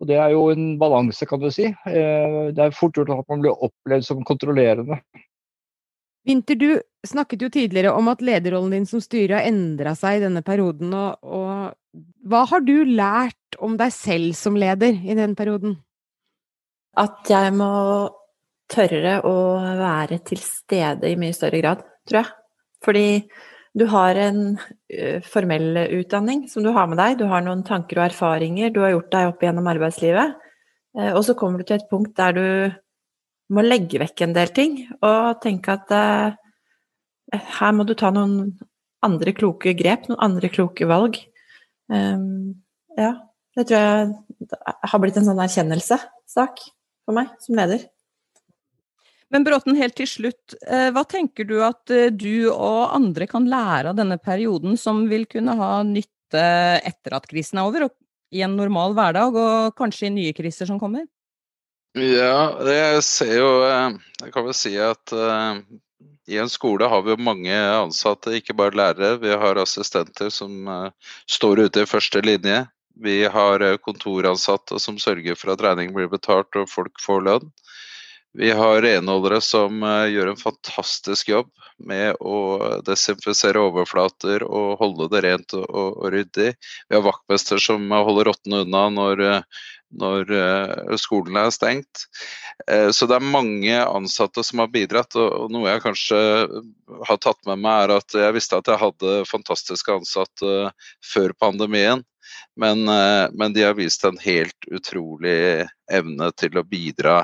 Og 0.00 0.08
Det 0.08 0.16
er 0.16 0.30
jo 0.32 0.46
en 0.52 0.78
balanse, 0.80 1.26
kan 1.28 1.42
du 1.42 1.50
si. 1.52 1.66
Eh, 1.68 2.38
det 2.54 2.62
er 2.64 2.76
fort 2.76 2.96
gjort 2.96 3.12
at 3.12 3.26
man 3.28 3.42
blir 3.42 3.66
opplevd 3.66 4.06
som 4.06 4.22
kontrollerende. 4.24 5.00
Winter, 6.28 6.56
du 6.56 6.80
snakket 7.06 7.42
jo 7.42 7.50
tidligere 7.52 7.92
om 7.96 8.08
at 8.12 8.22
lederrollen 8.24 8.74
din 8.76 8.88
som 8.88 9.00
styrer 9.00 9.38
har 9.38 9.48
endra 9.48 9.94
seg 9.96 10.18
i 10.18 10.24
denne 10.24 10.44
perioden. 10.44 10.92
Og, 10.96 11.20
og, 11.24 12.00
hva 12.28 12.44
har 12.48 12.64
du 12.64 12.76
lært 12.86 13.60
om 13.60 13.76
deg 13.80 13.92
selv 13.92 14.36
som 14.38 14.56
leder 14.60 14.94
i 14.94 15.16
den 15.18 15.36
perioden? 15.36 15.78
At 17.00 17.28
jeg 17.30 17.54
må 17.56 17.72
tørre 18.70 19.20
å 19.26 19.34
være 19.80 20.20
til 20.26 20.40
stede 20.44 21.10
i 21.10 21.18
mye 21.18 21.34
større 21.34 21.60
grad, 21.62 21.82
tror 22.08 22.22
jeg. 22.22 22.36
Fordi 22.84 23.24
du 23.76 23.86
har 23.90 24.18
en 24.18 24.42
uh, 24.58 25.18
formell 25.22 25.78
utdanning 26.00 26.46
som 26.50 26.64
du 26.64 26.72
har 26.74 26.88
med 26.90 26.98
deg, 26.98 27.18
du 27.20 27.26
har 27.30 27.44
noen 27.44 27.62
tanker 27.66 28.00
og 28.00 28.08
erfaringer 28.08 28.72
du 28.74 28.80
har 28.82 28.94
gjort 28.96 29.12
deg 29.14 29.30
opp 29.30 29.44
gjennom 29.44 29.68
arbeidslivet, 29.70 30.36
uh, 30.98 31.12
og 31.12 31.22
så 31.26 31.36
kommer 31.38 31.60
du 31.60 31.68
til 31.68 31.78
et 31.78 31.90
punkt 31.90 32.16
der 32.18 32.36
du 32.36 32.46
må 33.50 33.64
legge 33.66 34.00
vekk 34.02 34.24
en 34.26 34.34
del 34.34 34.50
ting 34.54 34.76
og 35.02 35.40
tenke 35.42 35.74
at 35.74 35.94
uh, 35.94 36.34
her 37.60 37.72
må 37.76 37.86
du 37.86 37.94
ta 37.98 38.10
noen 38.14 38.56
andre 39.06 39.32
kloke 39.36 39.72
grep, 39.78 40.08
noen 40.08 40.20
andre 40.26 40.50
kloke 40.52 40.86
valg. 40.88 41.16
Um, 41.90 42.60
ja, 42.98 43.14
det 43.56 43.66
tror 43.68 43.78
jeg 43.78 44.90
har 44.92 45.02
blitt 45.02 45.16
en 45.18 45.26
sånn 45.30 45.40
erkjennelsessak 45.42 46.62
for 47.06 47.16
meg 47.16 47.32
som 47.42 47.58
leder. 47.58 47.86
Men 49.30 49.46
Bråten, 49.46 49.76
helt 49.78 49.94
til 49.98 50.08
slutt, 50.10 50.56
eh, 50.66 50.88
hva 50.90 51.04
tenker 51.06 51.46
du 51.46 51.60
at 51.62 51.90
eh, 51.94 52.10
du 52.10 52.50
og 52.50 52.90
andre 52.96 53.28
kan 53.30 53.46
lære 53.46 53.92
av 53.92 53.98
denne 53.98 54.18
perioden 54.18 54.74
som 54.78 55.04
vil 55.10 55.26
kunne 55.30 55.54
ha 55.58 55.70
nytte 55.86 56.42
etter 56.86 57.14
at 57.14 57.28
krisen 57.30 57.60
er 57.60 57.68
over, 57.68 57.86
og 57.86 58.34
i 58.34 58.42
en 58.46 58.56
normal 58.58 58.94
hverdag, 58.98 59.38
og 59.38 59.76
kanskje 59.78 60.08
i 60.08 60.14
nye 60.16 60.34
kriser 60.34 60.66
som 60.66 60.80
kommer? 60.82 61.06
Ja, 61.98 62.58
jeg 62.70 63.02
ser 63.02 63.32
jo 63.34 63.48
eh, 63.66 63.96
Jeg 64.22 64.34
kan 64.34 64.46
vel 64.46 64.54
si 64.54 64.74
at 64.78 65.14
i 66.30 66.38
en 66.38 66.50
skole 66.50 66.86
har 66.90 67.02
vi 67.02 67.14
jo 67.14 67.22
mange 67.22 67.54
ansatte, 67.54 68.34
ikke 68.38 68.54
bare 68.58 68.78
lærere. 68.78 69.16
Vi 69.22 69.30
har 69.34 69.58
assistenter 69.58 70.30
som 70.30 70.68
står 71.26 71.64
ute 71.66 71.82
i 71.82 71.88
første 71.90 72.22
linje. 72.22 72.60
Vi 73.02 73.24
har 73.26 73.64
kontoransatte 73.82 74.78
som 74.78 75.00
sørger 75.02 75.34
for 75.38 75.54
at 75.54 75.64
regningen 75.64 75.96
blir 75.96 76.10
betalt 76.12 76.54
og 76.60 76.70
folk 76.70 77.02
får 77.02 77.26
lønn. 77.26 77.50
Vi 78.38 78.50
har 78.50 78.82
renholdere 78.82 79.40
som 79.42 79.82
eh, 79.82 80.12
gjør 80.14 80.32
en 80.32 80.38
fantastisk 80.38 81.32
jobb 81.32 81.48
med 81.82 82.20
å 82.20 82.36
desinfisere 82.86 83.58
overflater 83.58 84.44
og 84.46 84.78
holde 84.78 85.08
det 85.10 85.22
rent 85.24 85.54
og, 85.58 85.66
og 85.66 86.12
ryddig. 86.14 86.52
Vi 86.88 86.96
har 86.96 87.02
vaktmester 87.06 87.58
som 87.62 87.88
holder 87.90 88.30
rottene 88.30 88.62
unna 88.66 88.84
når, 88.94 89.24
når 90.02 90.30
eh, 90.36 90.94
skolen 91.00 91.40
er 91.40 91.50
stengt. 91.54 92.04
Eh, 92.70 92.90
så 92.94 93.08
det 93.10 93.18
er 93.18 93.32
mange 93.32 93.80
ansatte 93.82 94.44
som 94.46 94.62
har 94.62 94.70
bidratt. 94.70 95.16
Og 95.18 95.50
noe 95.50 95.72
jeg 95.72 95.84
kanskje 95.88 96.20
har 97.08 97.18
tatt 97.18 97.42
med 97.50 97.64
meg, 97.64 97.88
er 97.88 97.96
at 97.98 98.18
jeg 98.26 98.36
visste 98.36 98.60
at 98.60 98.70
jeg 98.70 98.82
hadde 98.84 99.18
fantastiske 99.30 99.98
ansatte 99.98 100.70
før 101.12 101.34
pandemien. 101.40 102.06
Men, 102.56 102.88
eh, 102.88 103.28
men, 103.32 103.52
de 103.52 103.62
har 103.62 103.76
vist 103.78 104.04
en 104.04 104.18
helt 104.22 104.68
utrolig 104.70 105.66
evne 105.92 106.30
til 106.40 106.58
å 106.58 106.66
bidra 106.66 107.22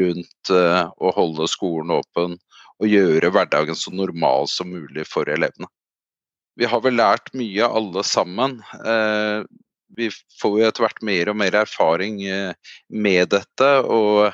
rundt 0.00 0.52
eh, 0.52 0.82
å 0.96 1.12
holde 1.16 1.48
skolen 1.50 1.94
åpen 1.98 2.38
og 2.82 2.88
gjøre 2.90 3.30
hverdagen 3.34 3.78
så 3.78 3.92
normal 3.94 4.48
som 4.50 4.72
mulig 4.72 5.06
for 5.08 5.30
elevene. 5.30 5.70
Vi 6.58 6.68
har 6.68 6.82
vel 6.84 6.98
lært 6.98 7.30
mye 7.36 7.68
alle 7.68 8.02
sammen. 8.04 8.58
Eh, 8.84 9.44
vi 9.96 10.08
får 10.40 10.58
jo 10.58 10.66
etter 10.66 10.86
hvert 10.86 11.02
mer 11.04 11.30
og 11.32 11.38
mer 11.40 11.56
erfaring 11.62 12.20
med 12.88 13.28
dette. 13.34 13.70
og 13.84 14.32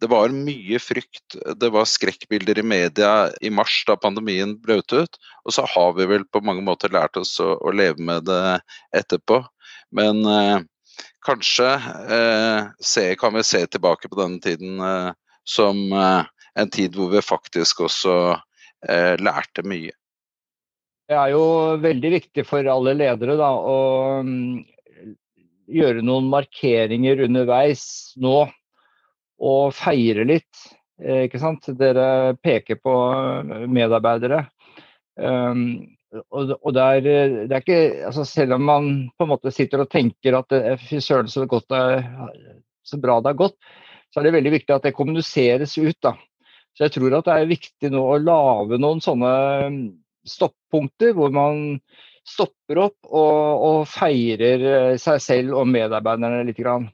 det 0.00 0.08
var 0.08 0.32
mye 0.32 0.78
frykt. 0.80 1.36
Det 1.60 1.68
var 1.72 1.88
skrekkbilder 1.88 2.58
i 2.58 2.64
media 2.64 3.12
i 3.44 3.50
mars 3.52 3.82
da 3.88 3.98
pandemien 4.00 4.56
brøt 4.62 4.92
ut. 4.96 5.18
Og 5.44 5.54
så 5.56 5.66
har 5.68 5.92
vi 5.98 6.08
vel 6.08 6.24
på 6.32 6.42
mange 6.44 6.64
måter 6.64 6.92
lært 6.94 7.20
oss 7.20 7.34
å, 7.42 7.52
å 7.60 7.72
leve 7.76 8.00
med 8.00 8.24
det 8.28 8.60
etterpå. 8.96 9.42
Men 9.96 10.24
eh, 10.24 10.58
kanskje 11.26 11.68
eh, 12.16 12.70
se, 12.80 13.06
kan 13.20 13.36
vi 13.36 13.44
se 13.44 13.60
tilbake 13.66 14.08
på 14.08 14.20
denne 14.22 14.40
tiden 14.40 14.80
eh, 14.80 15.10
som 15.44 15.82
eh, 15.92 16.24
en 16.60 16.72
tid 16.72 16.96
hvor 16.96 17.12
vi 17.12 17.22
faktisk 17.24 17.84
også 17.86 18.16
eh, 18.88 19.16
lærte 19.20 19.64
mye. 19.68 19.92
Det 21.10 21.18
er 21.18 21.32
jo 21.34 21.44
veldig 21.82 22.12
viktig 22.14 22.46
for 22.46 22.66
alle 22.70 22.94
ledere 22.94 23.34
da, 23.36 23.50
å 23.50 24.22
mm, 24.22 24.62
gjøre 25.74 26.04
noen 26.06 26.28
markeringer 26.30 27.24
underveis 27.26 27.84
nå. 28.22 28.44
Og 29.40 29.72
feire 29.76 30.26
litt. 30.28 30.66
Eh, 31.00 31.26
ikke 31.28 31.40
sant? 31.42 31.70
Dere 31.78 32.36
peker 32.42 32.80
på 32.82 32.96
eh, 33.14 33.64
medarbeidere. 33.70 34.44
Um, 35.20 35.64
og, 36.30 36.54
og 36.58 36.74
det, 36.74 36.84
er, 36.84 37.34
det 37.46 37.54
er 37.54 37.60
ikke 37.60 38.06
altså 38.08 38.22
Selv 38.24 38.54
om 38.56 38.62
man 38.64 38.86
på 39.18 39.26
en 39.26 39.30
måte 39.30 39.52
sitter 39.52 39.82
og 39.82 39.90
tenker 39.92 40.38
at 40.38 40.54
fy 40.80 40.98
søren 41.04 41.28
så, 41.28 41.44
så 41.44 42.98
bra 42.98 43.18
det 43.20 43.30
har 43.30 43.38
gått, 43.38 43.58
så 44.10 44.20
er 44.20 44.26
det 44.26 44.34
veldig 44.38 44.52
viktig 44.56 44.74
at 44.74 44.88
det 44.88 44.96
kommuniseres 44.96 45.76
ut. 45.78 45.98
da. 46.02 46.16
Så 46.74 46.86
jeg 46.86 46.94
tror 46.96 47.18
at 47.18 47.28
det 47.28 47.36
er 47.36 47.50
viktig 47.50 47.90
nå 47.92 48.02
å 48.02 48.20
lage 48.22 48.78
noen 48.80 49.02
sånne 49.04 49.32
stoppunkter 50.26 51.14
hvor 51.16 51.32
man 51.34 51.78
stopper 52.26 52.84
opp 52.86 52.98
og, 53.08 53.64
og 53.66 53.78
feirer 53.90 54.64
eh, 54.70 54.96
seg 55.00 55.22
selv 55.24 55.60
og 55.60 55.70
medarbeiderne 55.70 56.44
litt. 56.46 56.58
Grann. 56.60 56.90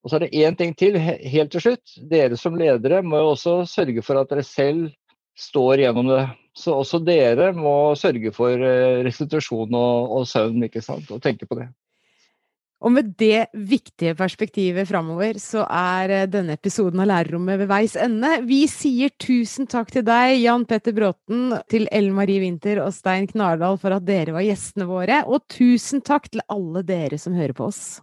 Og 0.00 0.10
så 0.10 0.16
er 0.16 0.24
det 0.24 0.32
én 0.40 0.56
ting 0.56 0.72
til 0.76 0.96
helt 0.96 1.52
til 1.52 1.64
slutt. 1.64 1.96
Dere 2.10 2.38
som 2.40 2.56
ledere 2.56 3.02
må 3.04 3.20
jo 3.20 3.34
også 3.34 3.60
sørge 3.68 4.04
for 4.04 4.20
at 4.20 4.30
dere 4.32 4.46
selv 4.46 4.88
står 5.36 5.84
gjennom 5.84 6.08
det. 6.08 6.24
Så 6.56 6.74
også 6.74 7.02
dere 7.04 7.52
må 7.56 7.92
sørge 7.98 8.32
for 8.34 8.50
eh, 8.56 9.02
restitusjon 9.06 9.76
og, 9.76 10.16
og 10.16 10.26
søvn, 10.28 10.66
ikke 10.66 10.82
sant, 10.84 11.10
og 11.12 11.22
tenke 11.22 11.46
på 11.46 11.60
det. 11.60 11.68
Og 12.80 12.94
med 12.94 13.10
det 13.20 13.50
viktige 13.52 14.14
perspektivet 14.16 14.88
framover, 14.88 15.36
så 15.40 15.66
er 15.68 16.14
eh, 16.16 16.26
denne 16.32 16.56
episoden 16.56 17.02
av 17.04 17.10
Lærerrommet 17.12 17.60
ved 17.60 17.70
veis 17.70 17.96
ende. 18.00 18.38
Vi 18.48 18.64
sier 18.72 19.12
tusen 19.20 19.68
takk 19.70 19.92
til 19.92 20.04
deg, 20.08 20.38
Jan 20.40 20.64
Petter 20.68 20.96
Bråten, 20.96 21.58
til 21.70 21.86
Ellen 21.92 22.16
Marie 22.16 22.40
Winther 22.42 22.80
og 22.86 22.94
Stein 22.96 23.28
Knardal 23.30 23.76
for 23.80 23.94
at 23.96 24.08
dere 24.08 24.34
var 24.36 24.48
gjestene 24.48 24.88
våre, 24.88 25.22
og 25.28 25.44
tusen 25.52 26.00
takk 26.04 26.32
til 26.32 26.44
alle 26.48 26.84
dere 26.88 27.20
som 27.20 27.36
hører 27.36 27.56
på 27.56 27.68
oss. 27.68 28.00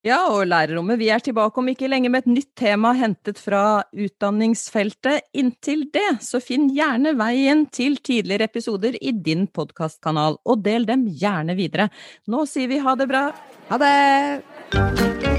Ja, 0.00 0.22
og 0.32 0.46
Lærerrommet, 0.48 0.96
vi 0.96 1.10
er 1.12 1.20
tilbake 1.20 1.60
om 1.60 1.66
ikke 1.68 1.88
lenge 1.90 2.08
med 2.08 2.22
et 2.22 2.30
nytt 2.32 2.54
tema 2.56 2.94
hentet 2.96 3.36
fra 3.36 3.82
utdanningsfeltet. 3.92 5.26
Inntil 5.36 5.82
det, 5.92 6.22
så 6.24 6.40
finn 6.40 6.70
gjerne 6.72 7.12
veien 7.20 7.66
til 7.68 7.98
tidligere 8.00 8.48
episoder 8.48 8.96
i 8.96 9.12
din 9.12 9.44
podkastkanal, 9.52 10.40
og 10.40 10.64
del 10.64 10.88
dem 10.88 11.04
gjerne 11.20 11.58
videre. 11.58 11.90
Nå 12.32 12.46
sier 12.48 12.72
vi 12.72 12.80
ha 12.80 12.96
det 12.96 13.10
bra. 13.12 13.26
Ha 13.68 13.80
det! 13.84 15.29